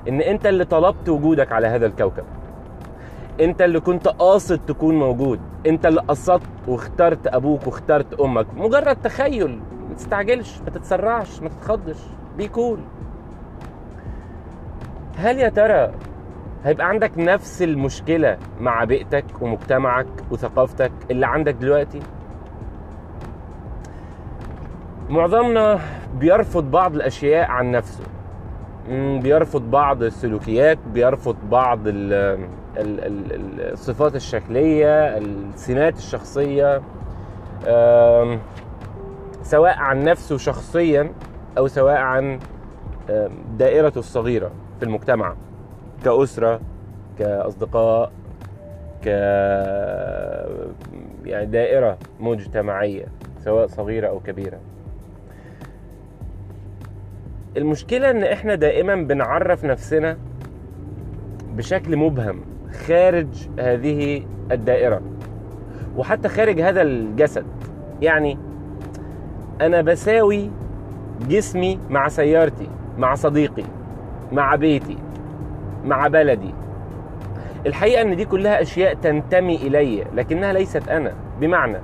إن 0.07 0.21
أنت 0.21 0.45
اللي 0.45 0.65
طلبت 0.65 1.09
وجودك 1.09 1.51
على 1.51 1.67
هذا 1.67 1.85
الكوكب. 1.85 2.23
انت 3.41 3.61
اللي 3.61 3.79
كنت 3.79 4.07
قاصد 4.07 4.59
تكون 4.67 4.95
موجود. 4.99 5.39
انت 5.67 5.85
اللي 5.85 6.01
قصدت 6.01 6.41
واخترت 6.67 7.27
أبوك 7.27 7.67
واخترت 7.67 8.19
أمك. 8.19 8.47
مجرد 8.55 8.95
تخيل. 8.95 9.59
ما 9.89 9.95
تستعجلش 9.95 10.61
ما 10.61 10.69
تتسرعش 10.69 11.41
ما 11.41 11.49
تتخضش. 11.49 11.99
بي 12.37 12.47
كول 12.47 12.79
هل 15.17 15.39
يا 15.39 15.49
ترى 15.49 15.91
هيبقى 16.63 16.87
عندك 16.89 17.11
نفس 17.17 17.61
المشكلة 17.61 18.37
مع 18.59 18.83
بيئتك 18.83 19.25
ومجتمعك 19.41 20.07
وثقافتك 20.31 20.91
اللي 21.11 21.27
عندك 21.27 21.53
دلوقتي؟ 21.53 21.99
معظمنا 25.09 25.79
بيرفض 26.19 26.71
بعض 26.71 26.95
الأشياء 26.95 27.51
عن 27.51 27.71
نفسه. 27.71 28.03
بيرفض 29.19 29.61
بعض 29.61 30.03
السلوكيات 30.03 30.77
بيرفض 30.93 31.35
بعض 31.51 31.79
الصفات 32.77 34.15
الشكلية 34.15 35.17
السمات 35.17 35.97
الشخصية 35.97 36.81
آم، 37.67 38.39
سواء 39.43 39.77
عن 39.77 40.03
نفسه 40.03 40.37
شخصيا 40.37 41.11
أو 41.57 41.67
سواء 41.67 41.95
عن 41.97 42.39
دائرته 43.57 43.99
الصغيرة 43.99 44.51
في 44.79 44.85
المجتمع 44.85 45.35
كأسرة 46.05 46.59
كأصدقاء 47.19 48.11
ك 49.03 49.07
يعني 51.25 51.45
دائرة 51.45 51.97
مجتمعية 52.19 53.05
سواء 53.39 53.67
صغيرة 53.67 54.07
أو 54.07 54.19
كبيرة. 54.19 54.57
المشكلة 57.57 58.09
إن 58.11 58.23
إحنا 58.23 58.55
دائما 58.55 58.95
بنعرف 58.95 59.65
نفسنا 59.65 60.17
بشكل 61.53 61.97
مبهم. 61.97 62.41
خارج 62.77 63.27
هذه 63.59 64.23
الدائرة. 64.51 65.01
وحتى 65.97 66.29
خارج 66.29 66.61
هذا 66.61 66.81
الجسد. 66.81 67.45
يعني 68.01 68.37
أنا 69.61 69.81
بساوي 69.81 70.51
جسمي 71.29 71.79
مع 71.89 72.07
سيارتي 72.07 72.69
مع 72.97 73.15
صديقي 73.15 73.63
مع 74.31 74.55
بيتي 74.55 74.97
مع 75.85 76.07
بلدي. 76.07 76.53
الحقيقة 77.65 78.01
إن 78.01 78.15
دي 78.15 78.25
كلها 78.25 78.61
أشياء 78.61 78.93
تنتمي 78.93 79.55
إلي 79.55 80.03
لكنها 80.15 80.53
ليست 80.53 80.87
أنا. 80.87 81.13
بمعنى 81.41 81.77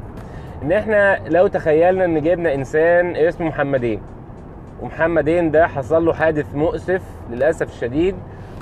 إن 0.64 0.72
إحنا 0.72 1.20
لو 1.30 1.48
تخيلنا 1.48 2.06
إن 2.06 2.22
جبنا 2.22 2.54
إنسان 2.54 3.16
اسمه 3.16 3.48
محمدين. 3.48 4.02
ومحمدين 4.82 5.52
ده 5.52 5.68
حصل 5.68 6.06
له 6.06 6.14
حادث 6.14 6.56
مؤسف 6.56 7.02
للأسف 7.32 7.68
الشديد. 7.68 8.16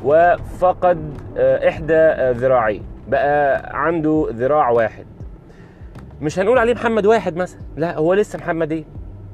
وفقد 0.04 1.14
آه، 1.38 1.70
إحدى 1.70 1.94
آه، 1.96 2.32
ذراعيه 2.32 2.82
بقى 3.08 3.62
عنده 3.74 4.28
ذراع 4.32 4.70
واحد. 4.70 5.06
مش 6.22 6.40
هنقول 6.40 6.58
عليه 6.58 6.74
محمد 6.74 7.06
واحد 7.06 7.36
مثلا. 7.38 7.60
لا 7.78 7.98
هو 7.98 8.14
لسه 8.14 8.40
محمدين. 8.40 8.86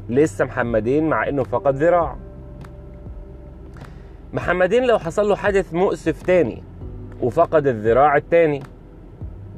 لسه 0.10 0.46
محمدين 0.46 1.10
مع 1.10 1.28
إنه 1.28 1.44
فقد 1.44 1.76
ذراع. 1.76 2.16
محمدين 4.34 4.84
لو 4.84 5.00
حصل 5.00 5.30
له 5.30 5.36
حادث 5.36 5.74
مؤسف 5.74 6.22
تاني 6.22 6.64
وفقد 7.22 7.68
الذراع 7.68 8.16
التاني 8.18 8.64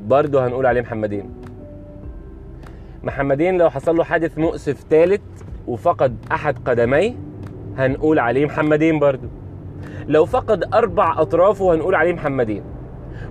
برضه 0.05 0.47
هنقول 0.47 0.65
عليه 0.65 0.81
محمدين. 0.81 1.33
محمدين 3.03 3.57
لو 3.57 3.69
حصل 3.69 3.97
له 3.97 4.03
حادث 4.03 4.37
مؤسف 4.37 4.83
تالت 4.83 5.21
وفقد 5.67 6.15
أحد 6.31 6.57
قدميه 6.65 7.13
هنقول 7.77 8.19
عليه 8.19 8.45
محمدين 8.45 8.99
برضه. 8.99 9.27
لو 10.09 10.25
فقد 10.25 10.73
أربع 10.73 11.21
أطرافه 11.21 11.73
هنقول 11.75 11.95
عليه 11.95 12.13
محمدين. 12.13 12.63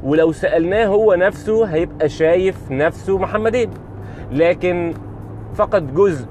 ولو 0.03 0.33
سألناه 0.33 0.87
هو 0.87 1.15
نفسه 1.15 1.65
هيبقى 1.65 2.09
شايف 2.09 2.71
نفسه 2.71 3.19
محمدين. 3.19 3.71
لكن 4.33 4.95
فقد 5.55 5.95
جزء 5.95 6.27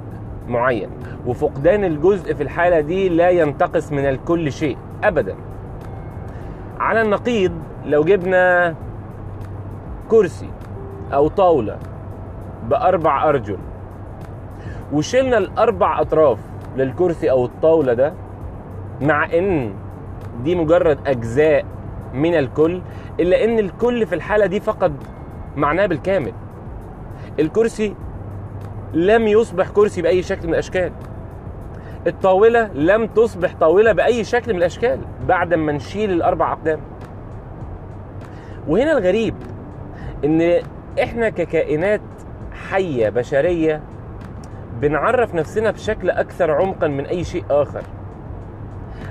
معين 0.48 0.90
وفقدان 1.26 1.84
الجزء 1.84 2.34
في 2.34 2.44
الحالة 2.44 2.80
دي 2.80 3.10
لا 3.10 3.30
ينتقص 3.30 3.92
من 3.92 4.06
الكل 4.06 4.52
شيء 4.52 4.78
ابدا. 5.04 5.36
على 6.80 7.02
النقيض 7.02 7.52
لو 7.86 8.04
جبنا 8.04 8.76
كرسي 10.10 10.50
أو 11.14 11.28
طاولة 11.28 11.78
بأربع 12.70 13.30
أرجل 13.30 13.58
وشلنا 14.94 15.38
الأربع 15.38 16.02
أطراف 16.02 16.40
للكرسي 16.78 17.32
أو 17.32 17.46
الطاولة 17.46 17.94
ده 17.94 18.14
مع 19.02 19.26
إن 19.34 19.74
دي 20.44 20.56
مجرد 20.56 21.08
أجزاء 21.08 21.66
من 22.14 22.36
الكل 22.36 22.82
إلا 23.20 23.44
إن 23.44 23.60
الكل 23.60 24.08
في 24.08 24.16
الحالة 24.16 24.46
دي 24.46 24.60
فقد 24.60 24.94
معناه 25.56 25.86
بالكامل. 25.86 26.34
الكرسي 27.40 27.96
لم 28.94 29.28
يصبح 29.28 29.70
كرسي 29.70 30.02
بأي 30.02 30.22
شكل 30.22 30.48
من 30.48 30.54
الأشكال. 30.54 30.92
الطاولة 32.08 32.74
لم 32.74 33.06
تصبح 33.06 33.54
طاولة 33.60 33.92
بأي 33.92 34.24
شكل 34.24 34.54
من 34.54 34.58
الأشكال 34.60 35.00
بعد 35.28 35.54
ما 35.54 35.72
نشيل 35.72 36.12
الأربع 36.12 36.54
أقدام. 36.54 36.80
وهنا 38.68 38.98
الغريب 38.98 39.36
إن 40.26 40.62
إحنا 41.04 41.30
ككائنات 41.30 42.02
حية 42.70 43.10
بشرية 43.10 43.82
بنعرف 44.82 45.36
نفسنا 45.36 45.72
بشكل 45.72 46.10
أكثر 46.10 46.52
عمقا 46.52 46.88
من 46.88 47.06
أي 47.06 47.24
شيء 47.24 47.44
آخر. 47.50 47.84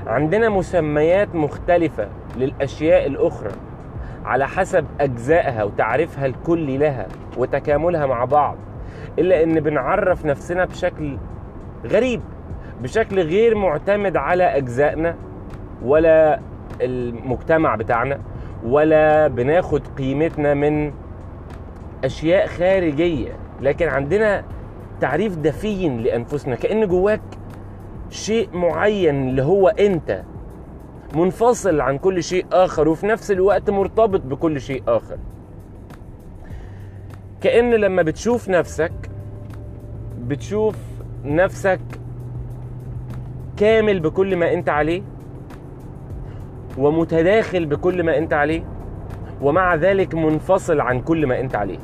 عندنا 0.06 0.48
مسميات 0.48 1.34
مختلفة 1.34 2.08
للأشياء 2.36 3.06
الأخرى 3.06 3.50
على 4.25 4.48
حسب 4.48 4.84
أجزائها 5.00 5.64
وتعريفها 5.64 6.26
الكلي 6.26 6.78
لها 6.78 7.06
وتكاملها 7.36 8.06
مع 8.06 8.25
بعض 8.25 8.56
إلا 9.18 9.42
إن 9.42 9.60
بنعرف 9.60 10.26
نفسنا 10.26 10.64
بشكل 10.64 11.18
غريب 11.86 12.20
بشكل 12.82 13.20
غير 13.20 13.54
معتمد 13.54 14.16
على 14.16 14.44
أجزائنا 14.44 15.16
ولا 15.82 16.40
المجتمع 16.81 17.74
بتاعنا 17.76 18.20
ولا 18.64 19.28
بناخد 19.28 19.83
قيمتنا 19.98 20.54
من 20.54 20.92
أشياء 22.04 22.46
خارجية 22.46 23.33
لكن 23.61 23.88
عندنا 23.88 24.44
تعريف 25.00 25.37
دفين 25.37 26.00
لأنفسنا 26.00 26.54
كأن 26.57 26.87
جواك 26.88 27.20
شيء 28.11 28.49
معين 28.53 29.29
اللي 29.29 29.42
هو 29.42 29.69
انت. 29.69 30.23
منفصل 31.14 31.81
عن 31.81 31.99
كل 31.99 32.23
شيء 32.23 32.47
آخر 32.53 32.88
وفي 32.88 33.07
نفس 33.07 33.31
الوقت 33.31 33.71
مرتبط 33.71 34.21
بكل 34.21 34.61
شيء 34.61 34.83
آخر. 34.88 35.19
كأن 37.40 37.71
لما 37.75 38.03
بتشوف 38.03 38.49
نفسك 38.49 38.92
بتشوف 40.27 40.77
نفسك 41.25 41.81
كامل 43.57 44.01
بكل 44.01 44.37
ما 44.37 44.53
انت 44.53 44.69
عليه 44.69 45.03
ومتداخل 46.79 47.66
بكل 47.66 48.03
ما 48.03 48.19
انت 48.19 48.33
عليه 48.33 48.62
ومع 49.42 49.75
ذلك 49.75 50.14
منفصل 50.14 50.81
عن 50.81 51.01
كل 51.01 51.27
ما 51.27 51.40
انت 51.40 51.57
عليه. 51.57 51.79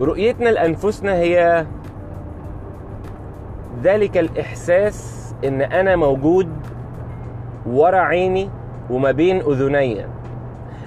رؤيتنا 0.00 0.48
لأنفسنا 0.48 1.14
هي 1.14 1.66
ذلك 3.82 4.18
الإحساس 4.18 5.20
إن 5.44 5.62
أنا 5.62 5.96
موجود 5.96 6.48
ورا 7.66 7.98
عيني 7.98 8.50
وما 8.90 9.10
بين 9.10 9.36
أذني. 9.36 10.06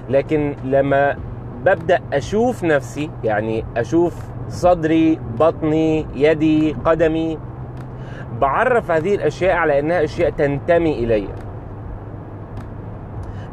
لكن 0.10 0.56
لما 0.63 1.17
ببدأ 1.65 1.99
أشوف 2.13 2.63
نفسي 2.63 3.10
يعني 3.23 3.65
أشوف 3.77 4.15
صدري 4.47 5.19
بطني 5.39 6.06
يدي 6.15 6.75
قدمي 6.86 7.38
بعرف 8.41 8.91
هذه 8.91 9.15
الأشياء 9.15 9.56
على 9.56 9.79
إنها 9.79 10.03
أشياء 10.03 10.29
تنتمي 10.29 11.03
إلي. 11.03 11.27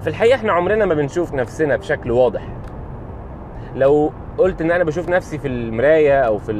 في 0.00 0.06
الحقيقة 0.06 0.34
إحنا 0.34 0.52
عمرنا 0.52 0.84
ما 0.84 0.94
بنشوف 0.94 1.34
نفسنا 1.34 1.76
بشكل 1.76 2.10
واضح. 2.10 2.42
لو 3.76 4.12
قلت 4.38 4.60
إن 4.60 4.70
أنا 4.70 4.84
بشوف 4.84 5.08
نفسي 5.08 5.38
في 5.38 5.48
المراية 5.48 6.20
أو 6.20 6.38
في 6.38 6.52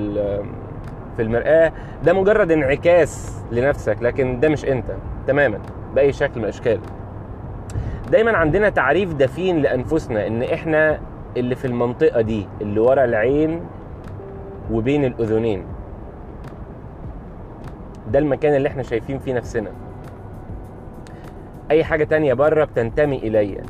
في 1.20 1.26
المرآة 1.26 1.72
ده 2.04 2.12
مجرد 2.12 2.50
انعكاس 2.50 3.42
لنفسك 3.52 3.96
لكن 4.02 4.40
ده 4.40 4.48
مش 4.48 4.64
انت 4.64 4.84
تماما 5.26 5.58
بأي 5.94 6.12
شكل 6.12 6.38
من 6.38 6.44
الأشكال. 6.44 6.80
دايما 8.10 8.36
عندنا 8.36 8.68
تعريف 8.68 9.14
دفين 9.14 9.58
لأنفسنا 9.62 10.26
إن 10.26 10.42
إحنا 10.42 11.00
اللي 11.36 11.54
في 11.54 11.64
المنطقة 11.64 12.20
دي 12.20 12.46
اللي 12.60 12.80
ورا 12.80 13.04
العين 13.04 13.60
وبين 14.72 15.04
الأذنين. 15.04 15.64
ده 18.12 18.18
المكان 18.18 18.54
اللي 18.54 18.68
إحنا 18.68 18.82
شايفين 18.82 19.18
فيه 19.18 19.34
نفسنا. 19.34 19.70
أي 21.70 21.84
حاجة 21.84 22.04
تانية 22.04 22.34
بره 22.34 22.64
بتنتمي 22.64 23.16
إلي 23.16 23.60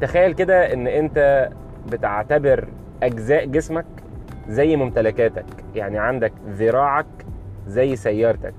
تخيل 0.00 0.32
كده 0.32 0.72
إن 0.72 0.86
أنت 0.86 1.48
بتعتبر 1.92 2.68
أجزاء 3.02 3.44
جسمك 3.46 3.86
زي 4.48 4.76
ممتلكاتك. 4.76 5.64
يعني 5.74 5.98
عندك 5.98 6.32
ذراعك 6.48 7.26
زي 7.66 7.96
سيارتك. 7.96 8.54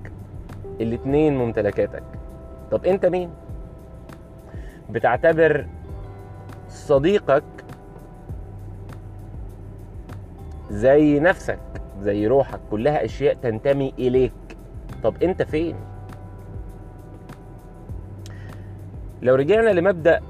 الاتنين 0.82 1.38
ممتلكاتك. 1.38 2.04
طب 2.72 2.86
انت 2.86 3.06
مين؟ 3.06 3.30
بتعتبر 4.90 5.68
صديقك 6.70 7.44
زي 10.70 11.20
نفسك 11.20 11.60
زي 12.02 12.28
روحك. 12.28 12.60
كلها 12.72 13.06
أشياء 13.06 13.34
تنتمي 13.34 13.94
إليك. 14.00 14.34
طب 15.04 15.24
انت 15.24 15.42
فين؟ 15.42 15.76
لو 19.22 19.36
رجعنا 19.36 19.70
لمبدأ 19.70 20.22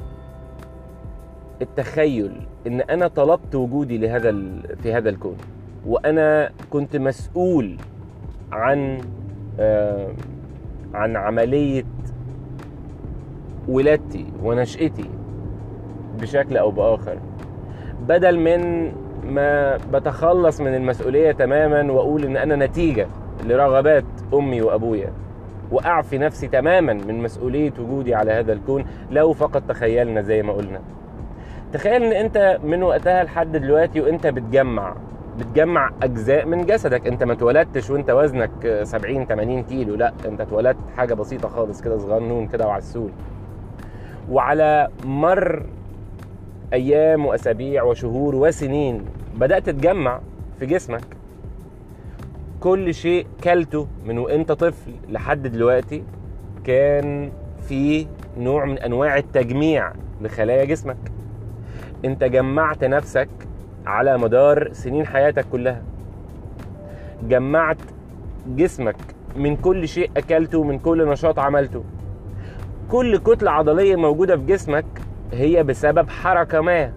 التخيل 1.61 2.47
إن 2.67 2.81
أنا 2.81 3.07
طلبت 3.07 3.55
وجودي 3.55 3.97
لهذا 3.97 4.35
في 4.83 4.93
هذا 4.93 5.09
الكون. 5.09 5.37
وأنا 5.87 6.51
كنت 6.69 6.95
مسؤول 6.95 7.77
عن 8.51 9.01
آه 9.59 10.11
عن 10.93 11.15
عملية 11.15 11.83
ولادتي 13.67 14.25
ونشأتي 14.43 15.09
بشكل 16.19 16.57
أو 16.57 16.71
بآخر. 16.71 17.17
بدل 18.07 18.39
من 18.39 18.91
ما 19.25 19.77
بتخلص 19.77 20.61
من 20.61 20.75
المسؤولية 20.75 21.31
تماما 21.31 21.91
وأقول 21.91 22.25
إن 22.25 22.37
أنا 22.37 22.65
نتيجة 22.65 23.07
لرغبات 23.45 24.05
أمي 24.33 24.61
وأبويا 24.61 25.13
وأعفي 25.71 26.17
نفسي 26.17 26.47
تماما 26.47 26.93
من 26.93 27.23
مسؤولية 27.23 27.73
وجودي 27.79 28.15
على 28.15 28.31
هذا 28.31 28.53
الكون 28.53 28.85
لو 29.11 29.33
فقط 29.33 29.63
تخيلنا 29.69 30.21
زي 30.21 30.43
ما 30.43 30.53
قلنا. 30.53 30.81
تخيل 31.75 32.03
إن 32.03 32.13
أنت 32.13 32.59
من 32.63 32.83
وقتها 32.83 33.23
لحد 33.23 33.51
دلوقتي 33.57 34.01
وأنت 34.01 34.27
بتجمع 34.27 34.95
بتجمع 35.39 35.91
أجزاء 36.03 36.45
من 36.45 36.65
جسدك. 36.65 37.07
أنت 37.07 37.23
ما 37.23 37.33
اتولدتش 37.33 37.89
وأنت 37.89 38.09
وزنك 38.09 38.81
70 38.83 39.25
80 39.25 39.63
كيلو. 39.63 39.95
لا 39.95 40.13
أنت 40.25 40.41
اتولدت 40.41 40.77
حاجة 40.97 41.13
بسيطة 41.13 41.47
خالص 41.47 41.81
كده 41.81 41.97
صغنون 41.97 42.47
كده 42.47 42.67
وعسول. 42.67 43.11
وعلى 44.29 44.87
مر 45.03 45.65
أيام 46.73 47.25
وأسابيع 47.25 47.83
وشهور 47.83 48.35
وسنين 48.35 49.05
بدأت 49.37 49.69
تجمع 49.69 50.19
في 50.59 50.65
جسمك 50.65 51.05
كل 52.59 52.93
شيء 52.93 53.27
كلته 53.43 53.87
من 54.05 54.17
وأنت 54.17 54.51
طفل 54.51 54.91
لحد 55.09 55.47
دلوقتي 55.47 56.03
كان 56.63 57.31
فيه 57.61 58.07
نوع 58.37 58.65
من 58.65 58.77
أنواع 58.77 59.17
التجميع 59.17 59.91
لخلايا 60.21 60.65
جسمك. 60.65 61.14
انت 62.05 62.23
جمعت 62.23 62.83
نفسك 62.83 63.29
على 63.85 64.17
مدار 64.17 64.69
سنين 64.73 65.05
حياتك 65.05 65.45
كلها. 65.51 65.81
جمعت 67.29 67.77
جسمك 68.47 68.95
من 69.35 69.55
كل 69.55 69.87
شيء 69.87 70.09
أكلته 70.17 70.63
من 70.63 70.79
كل 70.79 71.07
نشاط 71.07 71.39
عملته. 71.39 71.83
كل 72.91 73.17
كتلة 73.17 73.51
عضلية 73.51 73.95
موجودة 73.95 74.37
في 74.37 74.45
جسمك 74.45 74.85
هي 75.33 75.63
بسبب 75.63 76.09
حركة 76.09 76.61
ما 76.61 76.93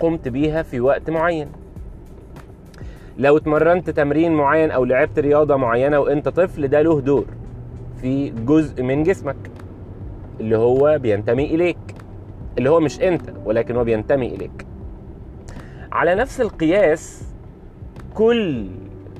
قمت 0.00 0.28
بيها 0.28 0.62
في 0.62 0.80
وقت 0.80 1.10
معين. 1.10 1.48
لو 3.18 3.36
اتمرنت 3.36 3.90
تمرين 3.90 4.32
معين 4.32 4.70
أو 4.70 4.84
لعبت 4.84 5.18
رياضة 5.18 5.56
معينة 5.56 5.98
وأنت 5.98 6.28
طفل 6.28 6.68
ده 6.68 6.82
له 6.82 7.00
دور 7.00 7.26
في 8.00 8.30
جزء 8.30 8.82
من 8.82 9.02
جسمك 9.02 9.36
اللي 10.40 10.56
هو 10.56 10.98
بينتمي 10.98 11.44
إليك. 11.44 11.78
اللي 12.58 12.70
هو 12.70 12.80
مش 12.80 13.02
انت 13.02 13.30
ولكن 13.44 13.76
هو 13.76 13.84
بينتمي 13.84 14.26
إليك. 14.26 14.66
على 15.92 16.14
نفس 16.14 16.40
القياس 16.40 17.32
كل 18.14 18.66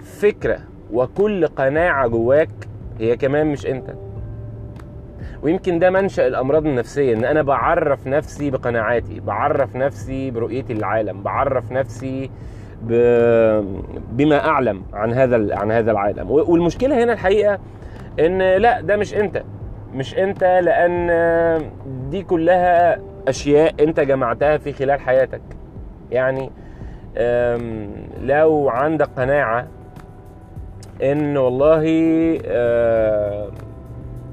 فكرة 0.05 0.59
وكل 0.93 1.47
قناعة 1.47 2.09
جواك 2.09 2.51
هي 3.01 3.17
كمان 3.17 3.47
مش 3.47 3.67
انت. 3.67 3.95
ويمكن 5.43 5.79
ده 5.79 5.91
منشأ 5.91 6.27
الأمراض 6.27 6.67
النفسية 6.67 7.15
إن 7.15 7.25
أنا 7.25 7.43
بعرف 7.43 8.07
نفسي 8.07 8.51
بقناعاتي 8.51 9.21
بعرف 9.21 9.77
نفسي 9.77 10.31
برؤيتي 10.31 10.75
للعالم 10.75 11.23
بعرف 11.23 11.73
نفسي 11.73 12.31
ب... 12.83 12.93
بما 14.13 14.49
أعلم 14.49 14.83
عن 14.93 15.13
هذا 15.13 15.57
عن 15.57 15.71
هذا 15.71 15.91
العالم. 15.91 16.31
والمشكلة 16.31 17.05
هنا 17.05 17.13
الحقيقة 17.13 17.59
إن 18.21 18.39
لا 18.57 18.81
ده 18.81 18.97
مش 18.97 19.15
أنت. 19.15 19.43
مش 19.95 20.19
أنت 20.19 20.45
لأن 20.45 21.11
دي 22.11 22.23
كلها 22.23 23.01
أشياء 23.29 23.75
أنت 23.85 24.01
جمعتها 24.01 24.57
في 24.57 24.73
خلال 24.73 25.01
حياتك. 25.01 25.41
يعني 26.11 26.51
لو 28.23 28.69
عندك 28.69 29.09
قناعة 29.17 29.67
إن 31.03 31.37
والله 31.37 31.83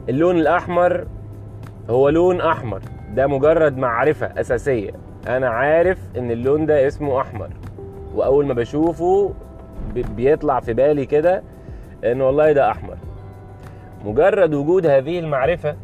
اللون 0.10 0.38
الأحمر 0.38 1.08
هو 1.90 2.10
لون 2.10 2.42
أحمر 2.42 2.82
ده 3.14 3.28
مجرد 3.28 3.78
معرفة 3.78 4.28
أساسية. 4.40 4.92
أنا 5.28 5.50
عارف 5.50 5.98
إن 6.18 6.32
اللون 6.32 6.66
ده 6.66 6.88
اسمه 6.88 7.22
أحمر 7.22 7.50
وأول 8.16 8.46
ما 8.46 8.54
بشوفه 8.54 9.34
بيطلع 9.94 10.60
في 10.60 10.74
بالي 10.74 11.06
كده 11.06 11.44
إن 12.06 12.22
والله 12.22 12.52
ده 12.52 12.72
أحمر. 12.72 12.98
مجرد 14.06 14.54
وجود 14.54 14.86
هذه 14.86 15.20
المعرفة 15.20 15.76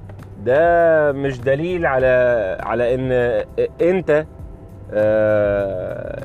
ده 0.45 1.11
مش 1.11 1.41
دليل 1.41 1.85
على 1.85 2.07
على 2.63 2.95
إن 2.95 3.11
أنت 3.81 4.25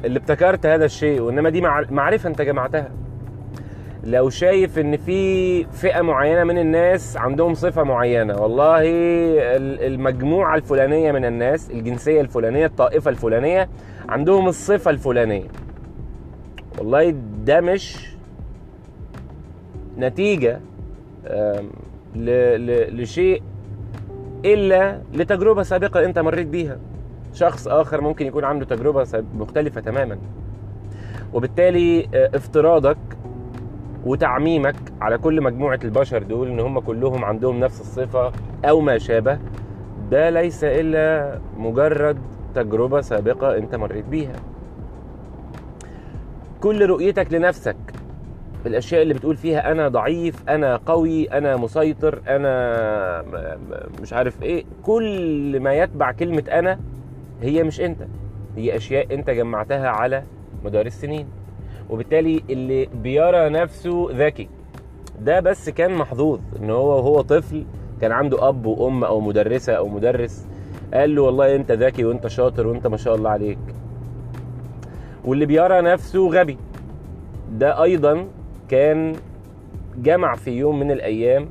اللي 0.05 0.19
ابتكرت 0.19 0.67
هذا 0.67 0.85
الشيء 0.85 1.21
وإنما 1.21 1.51
دي 1.51 1.61
معرفة 1.91 2.29
أنت 2.29 2.43
جمعتها. 2.43 2.91
لو 4.05 4.31
شايف 4.31 4.79
إن 4.79 4.97
في 4.97 5.65
فئة 5.65 6.01
معينة 6.01 6.45
من 6.45 6.59
الناس 6.59 7.17
عندهم 7.17 7.55
صفة 7.55 7.83
معينة 7.83 8.37
والله 8.43 8.81
المجموعة 9.87 10.57
الفلانية 10.57 11.13
من 11.13 11.25
الناس 11.25 11.71
الجنسية 11.71 12.21
الفلانية 12.21 12.67
الطائفة 12.67 13.11
الفلانية 13.11 13.69
عندهم 14.09 14.49
الصفة 14.49 14.91
الفلانية. 14.91 15.49
والله 16.79 17.15
ده 17.45 17.61
مش 17.61 18.15
نتيجة 19.99 20.61
لشيء 22.17 23.43
إلا 24.45 25.01
لتجربة 25.13 25.63
سابقة 25.63 26.05
أنت 26.05 26.19
مريت 26.19 26.47
بيها. 26.47 26.79
شخص 27.33 27.69
آخر 27.69 28.01
ممكن 28.01 28.27
يكون 28.27 28.45
عنده 28.45 28.65
تجربة 28.65 29.07
مختلفة 29.35 29.81
تماما. 29.81 30.19
وبالتالي 31.33 32.09
افتراضك 32.15 32.99
وتعميمك 34.07 34.77
على 35.01 35.19
كل 35.19 35.43
مجموعة 35.43 35.81
البشر 35.85 36.23
دول 36.23 36.49
إن 36.49 36.61
هم 36.61 36.79
كلهم 36.79 37.25
عندهم 37.25 37.61
نفس 37.61 37.81
الصفة 37.81 38.33
أو 38.65 38.81
ما 38.81 38.99
شابه 38.99 39.39
ده 40.11 40.31
ليس 40.31 40.65
إلا 40.65 41.39
مجرد 41.57 42.19
تجربة 42.55 43.01
سابقة 43.01 43.57
أنت 43.57 43.75
مريت 43.75 44.05
بيها. 44.05 44.37
كل 46.61 46.87
رؤيتك 46.87 47.33
لنفسك 47.33 47.77
الأشياء 48.67 49.03
اللي 49.03 49.15
بتقول 49.15 49.37
فيها 49.37 49.73
أنا 49.73 49.89
ضعيف 49.89 50.49
أنا 50.49 50.77
قوي 50.77 51.25
أنا 51.25 51.57
مسيطر 51.57 52.21
أنا 52.29 53.25
مش 54.03 54.13
عارف 54.13 54.43
إيه 54.43 54.65
كل 54.83 55.61
ما 55.61 55.75
يتبع 55.75 56.13
كلمة 56.13 56.45
أنا 56.53 56.81
هي 57.43 57.63
مش 57.63 57.81
أنت 57.81 57.99
هي 58.57 58.77
أشياء 58.77 59.15
أنت 59.15 59.31
جمعتها 59.31 59.89
على 59.89 60.23
مدار 60.65 60.87
السنين. 60.87 61.27
وبالتالي 61.91 62.43
اللي 62.51 62.87
بيرى 62.87 63.49
نفسه 63.49 64.09
ذكي 64.13 64.49
ده 65.21 65.41
بس 65.41 65.71
كان 65.71 65.95
محظوظ 65.95 66.41
إن 66.63 66.71
هو 66.71 66.89
وهو 66.89 67.21
طفل 67.21 67.65
كان 68.01 68.13
عنده 68.13 68.49
أب 68.49 68.67
وأم 68.67 69.05
أو 69.05 69.21
مدرسة 69.21 69.73
أو 69.73 69.89
مدرس 69.89 70.47
قال 70.95 71.15
له 71.15 71.23
والله 71.23 71.57
أنت 71.57 71.73
ذكي 71.73 72.05
وأنت 72.05 72.27
شاطر 72.27 72.67
وأنت 72.67 72.87
ما 72.87 72.97
شاء 72.97 73.15
الله 73.15 73.31
عليك. 73.31 73.59
واللي 75.25 75.47
بيرى 75.47 75.81
نفسه 75.81 76.29
غبي 76.29 76.59
ده 77.53 77.83
أيضا 77.83 78.27
كان 78.71 79.13
جمع 79.97 80.35
في 80.35 80.51
يوم 80.51 80.79
من 80.79 80.91
الأيام 80.91 81.49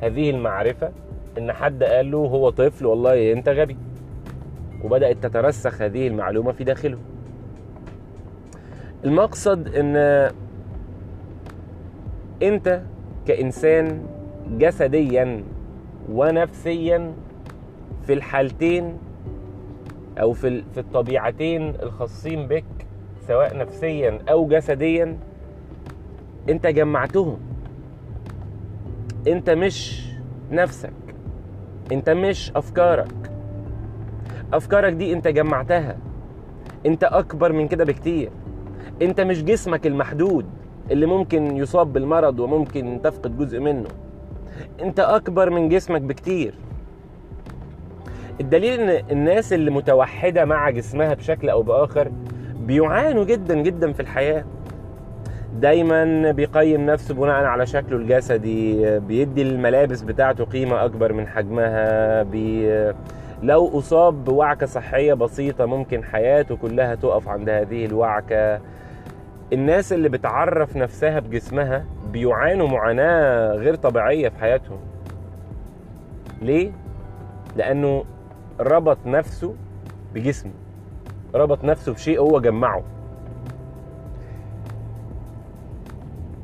هذه 0.00 0.30
المعرفة 0.30 0.92
إن 1.38 1.52
حد 1.52 1.84
قال 1.84 2.10
له 2.10 2.18
هو 2.18 2.50
طفل 2.50 2.86
والله 2.86 3.32
أنت 3.32 3.48
غبي. 3.48 3.76
وبدأت 4.84 5.16
تترسخ 5.16 5.82
هذه 5.82 6.08
المعلومة 6.08 6.52
في 6.52 6.64
داخله. 6.64 6.98
المقصد 9.04 9.68
إن 9.74 9.96
أنت 12.42 12.82
كإنسان 13.26 14.06
جسديا 14.58 15.44
ونفسيا 16.10 17.12
في 18.06 18.12
الحالتين 18.12 18.98
أو 20.20 20.32
في 20.32 20.62
في 20.74 20.80
الطبيعتين 20.80 21.74
الخاصين 21.82 22.46
بك 22.46 22.64
سواء 23.28 23.56
نفسيا 23.56 24.18
أو 24.30 24.48
جسديا 24.48 25.18
انت 26.48 26.66
جمعتهم. 26.66 27.38
انت 29.28 29.50
مش 29.50 30.06
نفسك. 30.50 30.92
انت 31.92 32.10
مش 32.10 32.52
افكارك. 32.56 33.30
افكارك 34.52 34.92
دي 34.92 35.12
انت 35.12 35.28
جمعتها. 35.28 35.96
انت 36.86 37.04
اكبر 37.04 37.52
من 37.52 37.68
كده 37.68 37.84
بكتير. 37.84 38.30
انت 39.02 39.20
مش 39.20 39.44
جسمك 39.44 39.86
المحدود 39.86 40.46
اللي 40.90 41.06
ممكن 41.06 41.56
يصاب 41.56 41.92
بالمرض 41.92 42.40
وممكن 42.40 43.00
تفقد 43.04 43.38
جزء 43.38 43.60
منه. 43.60 43.88
انت 44.82 45.00
اكبر 45.00 45.50
من 45.50 45.68
جسمك 45.68 46.00
بكتير. 46.00 46.54
الدليل 48.40 48.80
ان 48.80 49.04
الناس 49.10 49.52
اللي 49.52 49.70
متوحدة 49.70 50.44
مع 50.44 50.70
جسمها 50.70 51.14
بشكل 51.14 51.48
أو 51.50 51.62
بآخر 51.62 52.12
بيعانوا 52.66 53.24
جدا 53.24 53.54
جدا 53.62 53.92
في 53.92 54.00
الحياة. 54.00 54.44
دايما 55.60 56.30
بيقيم 56.30 56.86
نفسه 56.86 57.14
بناء 57.14 57.44
على 57.44 57.66
شكله 57.66 57.96
الجسدي 57.96 58.98
بيدي 58.98 59.42
الملابس 59.42 60.02
بتاعته 60.02 60.44
قيمة 60.44 60.84
أكبر 60.84 61.12
من 61.12 61.26
حجمها 61.26 62.22
بي 62.22 62.92
لو 63.42 63.78
أصاب 63.78 64.24
بوعكة 64.24 64.66
صحية 64.66 65.14
بسيطة 65.14 65.66
ممكن 65.66 66.04
حياته 66.04 66.56
كلها 66.56 66.94
تقف 66.94 67.28
عند 67.28 67.48
هذه 67.48 67.86
الوعكة. 67.86 68.60
الناس 69.52 69.92
اللي 69.92 70.08
بتعرف 70.08 70.76
نفسها 70.76 71.20
بجسمها 71.20 71.84
بيعانوا 72.12 72.68
معاناة 72.68 73.52
غير 73.54 73.74
طبيعية 73.74 74.28
في 74.28 74.38
حياتهم. 74.38 74.78
ليه؟ 76.42 76.70
لأنه 77.56 78.04
ربط 78.60 78.98
نفسه 79.06 79.54
بجسمه 80.14 80.52
ربط 81.34 81.64
نفسه 81.64 81.92
بشيء 81.92 82.20
هو 82.20 82.40
جمعه. 82.40 82.82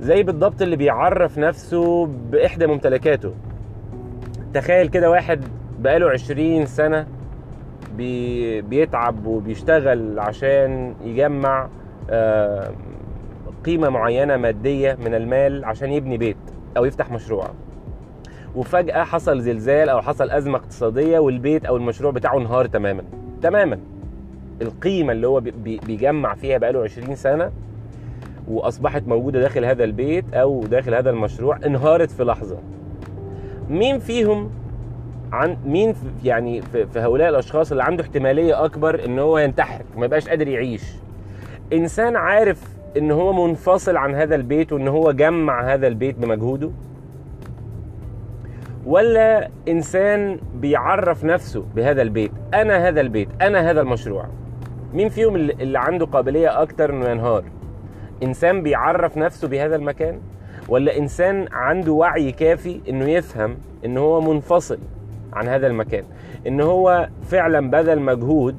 زي 0.01 0.23
بالضبط 0.23 0.63
اللي 0.63 0.77
بيعرف 0.77 1.39
نفسه 1.39 2.07
بإحدى 2.07 2.67
ممتلكاته. 2.67 3.35
تخيل 4.55 4.89
كده 4.89 5.11
واحد 5.11 5.45
بقاله 5.79 6.11
عشرين 6.11 6.67
سنة 6.67 7.07
بي 7.97 8.61
بيتعب 8.63 9.27
وبيشتغل 9.27 10.19
عشان 10.19 10.95
يجمع 11.05 11.69
آه 12.11 12.73
قيمة 13.65 13.89
معينة 13.89 14.37
مادية 14.37 14.99
من 15.05 15.15
المال 15.15 15.65
عشان 15.65 15.93
يبني 15.93 16.17
بيت 16.19 16.37
أو 16.77 16.85
يفتح 16.85 17.11
مشروع. 17.11 17.51
وفجأة 18.57 19.05
حصل 19.05 19.41
زلزال 19.41 19.89
أو 19.89 20.01
حصل 20.01 20.31
أزمة 20.31 20.59
اقتصادية 20.59 21.19
والبيت 21.19 21.65
أو 21.65 21.77
المشروع 21.77 22.13
بتاعه 22.13 22.39
انهار 22.39 22.67
تماما. 22.67 23.03
تماما. 23.43 23.79
القيمة 24.63 25.13
اللي 25.13 25.29
هو 25.29 25.41
بيجمع 25.65 26.35
فيها 26.35 26.59
بقاله 26.59 26.83
20 26.83 27.15
سنة 27.15 27.51
وأصبحت 28.51 29.03
موجودة 29.07 29.41
داخل 29.41 29.65
هذا 29.65 29.85
البيت 29.85 30.35
أو 30.35 30.65
داخل 30.65 30.95
هذا 30.95 31.11
المشروع 31.11 31.59
انهارت 31.67 32.11
في 32.11 32.25
لحظة. 32.25 32.59
مين 33.71 33.99
فيهم 33.99 34.51
عن 35.33 35.57
مين 35.67 35.95
يعني 36.25 36.63
في 36.63 37.01
هؤلاء 37.01 37.29
الأشخاص 37.29 37.71
اللي 37.71 37.83
عنده 37.83 38.03
احتمالية 38.03 38.65
أكبر 38.65 39.05
إن 39.05 39.19
هو 39.19 39.39
ينتحر 39.39 39.83
ما 39.97 40.05
يبقاش 40.05 40.29
قادر 40.29 40.49
يعيش؟ 40.49 40.83
إنسان 41.73 42.17
عارف 42.17 42.63
إن 42.97 43.11
هو 43.11 43.47
منفصل 43.47 43.97
عن 43.97 44.15
هذا 44.15 44.35
البيت 44.35 44.73
وإن 44.73 44.89
هو 44.89 45.13
جمع 45.13 45.75
هذا 45.75 45.87
البيت 45.87 46.19
بمجهوده؟ 46.19 46.71
ولا 48.87 49.49
إنسان 49.69 50.39
بيعرف 50.55 51.25
نفسه 51.25 51.65
بهذا 51.77 52.03
البيت 52.03 52.33
أنا 52.55 52.89
هذا 52.89 53.01
البيت 53.01 53.29
أنا 53.43 53.71
هذا 53.71 53.81
المشروع؟ 53.81 54.27
مين 54.95 55.09
فيهم 55.09 55.37
اللي 55.37 55.79
عنده 55.79 56.07
قابلية 56.07 56.63
أكتر 56.63 56.91
إنه 56.91 57.09
ينهار؟ 57.09 57.45
إنسان 58.23 58.63
بيعرف 58.63 59.17
نفسه 59.17 59.49
بهذا 59.49 59.77
المكان؟ 59.77 60.21
ولا 60.69 60.99
إنسان 60.99 61.47
عنده 61.53 61.93
وعي 61.93 62.33
كافي 62.33 62.81
إنه 62.89 63.05
يفهم 63.05 63.57
إن 63.85 63.97
هو 63.97 64.21
منفصل 64.21 64.79
عن 65.33 65.49
هذا 65.49 65.67
المكان؟ 65.67 66.05
إن 66.47 66.61
هو 66.61 67.09
فعلا 67.23 67.71
بذل 67.71 68.01
مجهود 68.01 68.57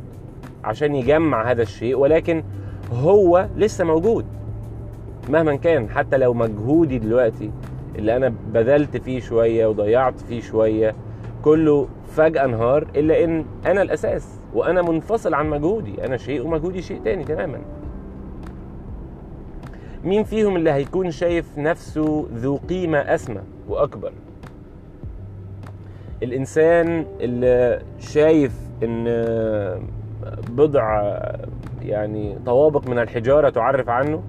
عشان 0.64 0.96
يجمع 0.96 1.52
هذا 1.52 1.62
الشيء 1.62 1.98
ولكن 1.98 2.44
هو 2.92 3.48
لسه 3.58 3.86
موجود. 3.86 4.26
مهما 5.30 5.56
كان 5.56 5.90
حتى 5.90 6.18
لو 6.18 6.34
مجهودي 6.34 7.00
دلوقتي 7.00 7.52
اللي 7.96 8.16
أنا 8.16 8.34
بذلت 8.54 8.98
فيه 8.98 9.20
شوية 9.20 9.68
وضيعت 9.68 10.20
فيه 10.20 10.42
شوية 10.42 10.96
كله 11.44 11.88
فجأة 12.08 12.46
انهار 12.46 12.88
إلا 12.96 13.24
إن 13.24 13.46
أنا 13.66 13.82
الأساس 13.82 14.40
وأنا 14.54 14.82
منفصل 14.82 15.34
عن 15.34 15.50
مجهودي. 15.50 16.06
أنا 16.06 16.18
شيء 16.18 16.46
ومجهودي 16.46 16.82
شيء 16.82 17.02
تاني 17.04 17.24
تماما. 17.24 17.60
مين 20.04 20.24
فيهم 20.24 20.56
اللي 20.56 20.72
هيكون 20.72 21.12
شايف 21.12 21.58
نفسه 21.58 22.28
ذو 22.34 22.56
قيمة 22.58 22.98
أسمى 22.98 23.42
وأكبر؟ 23.68 24.12
الإنسان 26.24 27.06
اللي 27.22 27.82
شايف 28.00 28.56
إن 28.84 29.06
بضع 30.50 31.14
يعني 31.82 32.38
طوابق 32.46 32.88
من 32.88 33.00
الحجارة 33.00 33.50
تعرف 33.50 33.90
عنه 33.90 34.24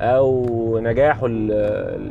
أو 0.00 0.78
نجاحه 0.78 1.26
ال- 1.26 1.52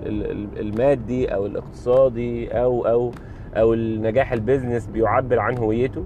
ال- 0.08 0.32
ال- 0.32 0.60
المادي 0.60 1.34
أو 1.34 1.46
الاقتصادي 1.46 2.48
أو 2.62 2.88
أو 2.88 3.12
أو 3.58 3.74
النجاح 3.74 4.32
البيزنس 4.34 4.88
بيعبر 4.88 5.40
عن 5.40 5.58
هويته؟ 5.58 6.06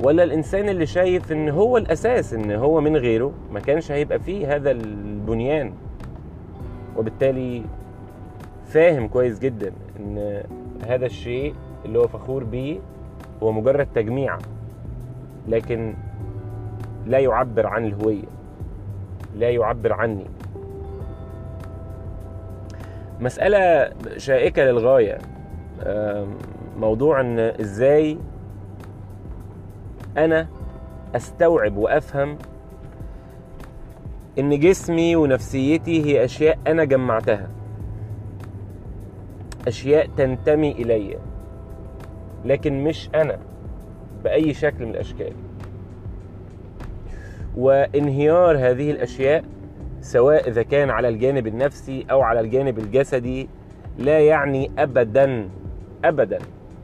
ولا 0.00 0.22
الإنسان 0.24 0.68
اللي 0.68 0.86
شايف 0.86 1.32
إن 1.32 1.48
هو 1.48 1.76
الأساس 1.76 2.34
إن 2.34 2.50
هو 2.50 2.80
من 2.80 2.96
غيره 2.96 3.32
ما 3.52 3.60
كانش 3.60 3.92
هيبقى 3.92 4.18
فيه 4.18 4.54
هذا 4.56 4.70
البنيان. 4.70 5.72
وبالتالي 6.96 7.62
فاهم 8.66 9.08
كويس 9.08 9.38
جدا 9.38 9.72
إن 10.00 10.42
هذا 10.86 11.06
الشيء 11.06 11.54
اللي 11.84 11.98
هو 11.98 12.08
فخور 12.08 12.44
بيه 12.44 12.78
هو 13.42 13.52
مجرد 13.52 13.88
تجميع 13.94 14.38
لكن 15.48 15.94
لا 17.06 17.18
يعبر 17.18 17.66
عن 17.66 17.84
الهوية 17.84 18.24
لا 19.36 19.50
يعبر 19.50 19.92
عني. 19.92 20.26
مسألة 23.20 23.92
شائكة 24.16 24.62
للغاية 24.62 25.18
موضوع 26.76 27.20
إن 27.20 27.38
إزاي 27.38 28.18
أنا 30.16 30.48
أستوعب 31.14 31.76
وأفهم 31.76 32.38
إن 34.38 34.60
جسمي 34.60 35.16
ونفسيتي 35.16 36.04
هي 36.04 36.24
أشياء 36.24 36.58
أنا 36.66 36.84
جمعتها. 36.84 37.48
أشياء 39.68 40.06
تنتمي 40.16 40.72
الي 40.72 41.18
لكن 42.44 42.84
مش 42.84 43.10
أنا 43.14 43.38
بأي 44.24 44.54
شكل 44.54 44.84
من 44.84 44.90
الأشكال. 44.90 45.32
وانهيار 47.56 48.56
هذه 48.58 48.90
الأشياء 48.90 49.44
سواء 50.00 50.48
إذا 50.48 50.62
كان 50.62 50.90
على 50.90 51.08
الجانب 51.08 51.46
النفسي 51.46 52.06
أو 52.10 52.22
على 52.22 52.40
الجانب 52.40 52.78
الجسدي 52.78 53.48
لا 53.98 54.20
يعني 54.20 54.70
ابدا 54.78 55.48
ابدا 56.04 56.38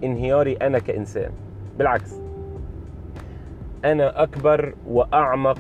انهياري 0.05 0.57
أنا 0.57 0.79
كإنسان. 0.79 1.31
بالعكس 1.79 2.22
أنا 3.85 4.23
أكبر 4.23 4.75
وأعمق 4.87 5.59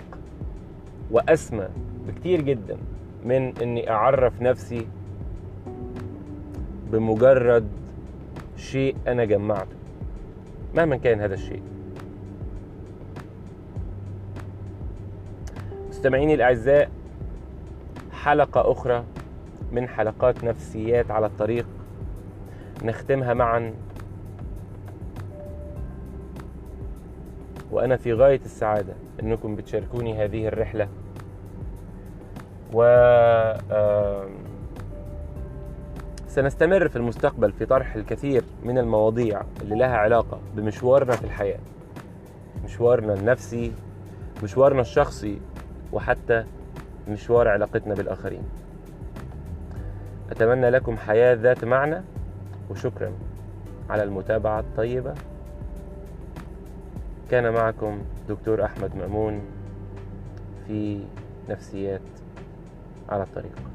وأسمى 1.10 1.68
بكتير 2.06 2.40
جدا 2.40 2.76
من 3.24 3.58
إني 3.62 3.90
أعرف 3.90 4.42
نفسي 4.42 4.86
بمجرد 6.92 7.68
شيء 8.56 8.96
أنا 9.08 9.24
جمعته 9.24 9.76
مهما 10.74 10.96
كان 10.96 11.20
هذا 11.20 11.34
الشيء. 11.34 11.62
مستمعيني 15.88 16.34
الأعزاء 16.34 16.90
حلقة 18.12 18.72
أخرى 18.72 19.04
من 19.72 19.88
حلقات 19.88 20.44
نفسيات 20.44 21.10
على 21.10 21.26
الطريق 21.26 21.66
نختمها 22.84 23.34
معا 23.34 23.74
وأنا 27.72 27.96
في 27.96 28.12
غاية 28.12 28.40
السعادة 28.44 28.94
أنكم 29.22 29.56
بتشاركوني 29.56 30.24
هذه 30.24 30.48
الرحلة. 30.48 30.88
و 32.74 32.82
سنستمر 36.26 36.88
في 36.88 36.96
المستقبل 36.96 37.52
في 37.52 37.66
طرح 37.66 37.94
الكثير 37.94 38.44
من 38.62 38.78
المواضيع 38.78 39.42
اللي 39.62 39.76
لها 39.76 39.96
علاقة 39.96 40.40
بمشوارنا 40.56 41.12
في 41.12 41.24
الحياة 41.24 41.58
مشوارنا 42.64 43.14
النفسي 43.14 43.72
مشوارنا 44.42 44.80
الشخصي 44.80 45.40
وحتى 45.92 46.44
مشوار 47.08 47.48
علاقتنا 47.48 47.94
بالآخرين. 47.94 48.42
أتمنى 50.30 50.70
لكم 50.70 50.96
حياة 50.96 51.34
ذات 51.34 51.64
معنى 51.64 52.02
وشكرا 52.70 53.12
على 53.90 54.02
المتابعة 54.02 54.60
الطيبة. 54.60 55.14
كان 57.32 57.52
معكم 57.52 57.98
دكتور 58.28 58.64
أحمد 58.64 58.96
مأمون 58.96 59.40
في 60.66 61.04
نفسيات 61.48 62.00
على 63.08 63.22
الطريق. 63.22 63.71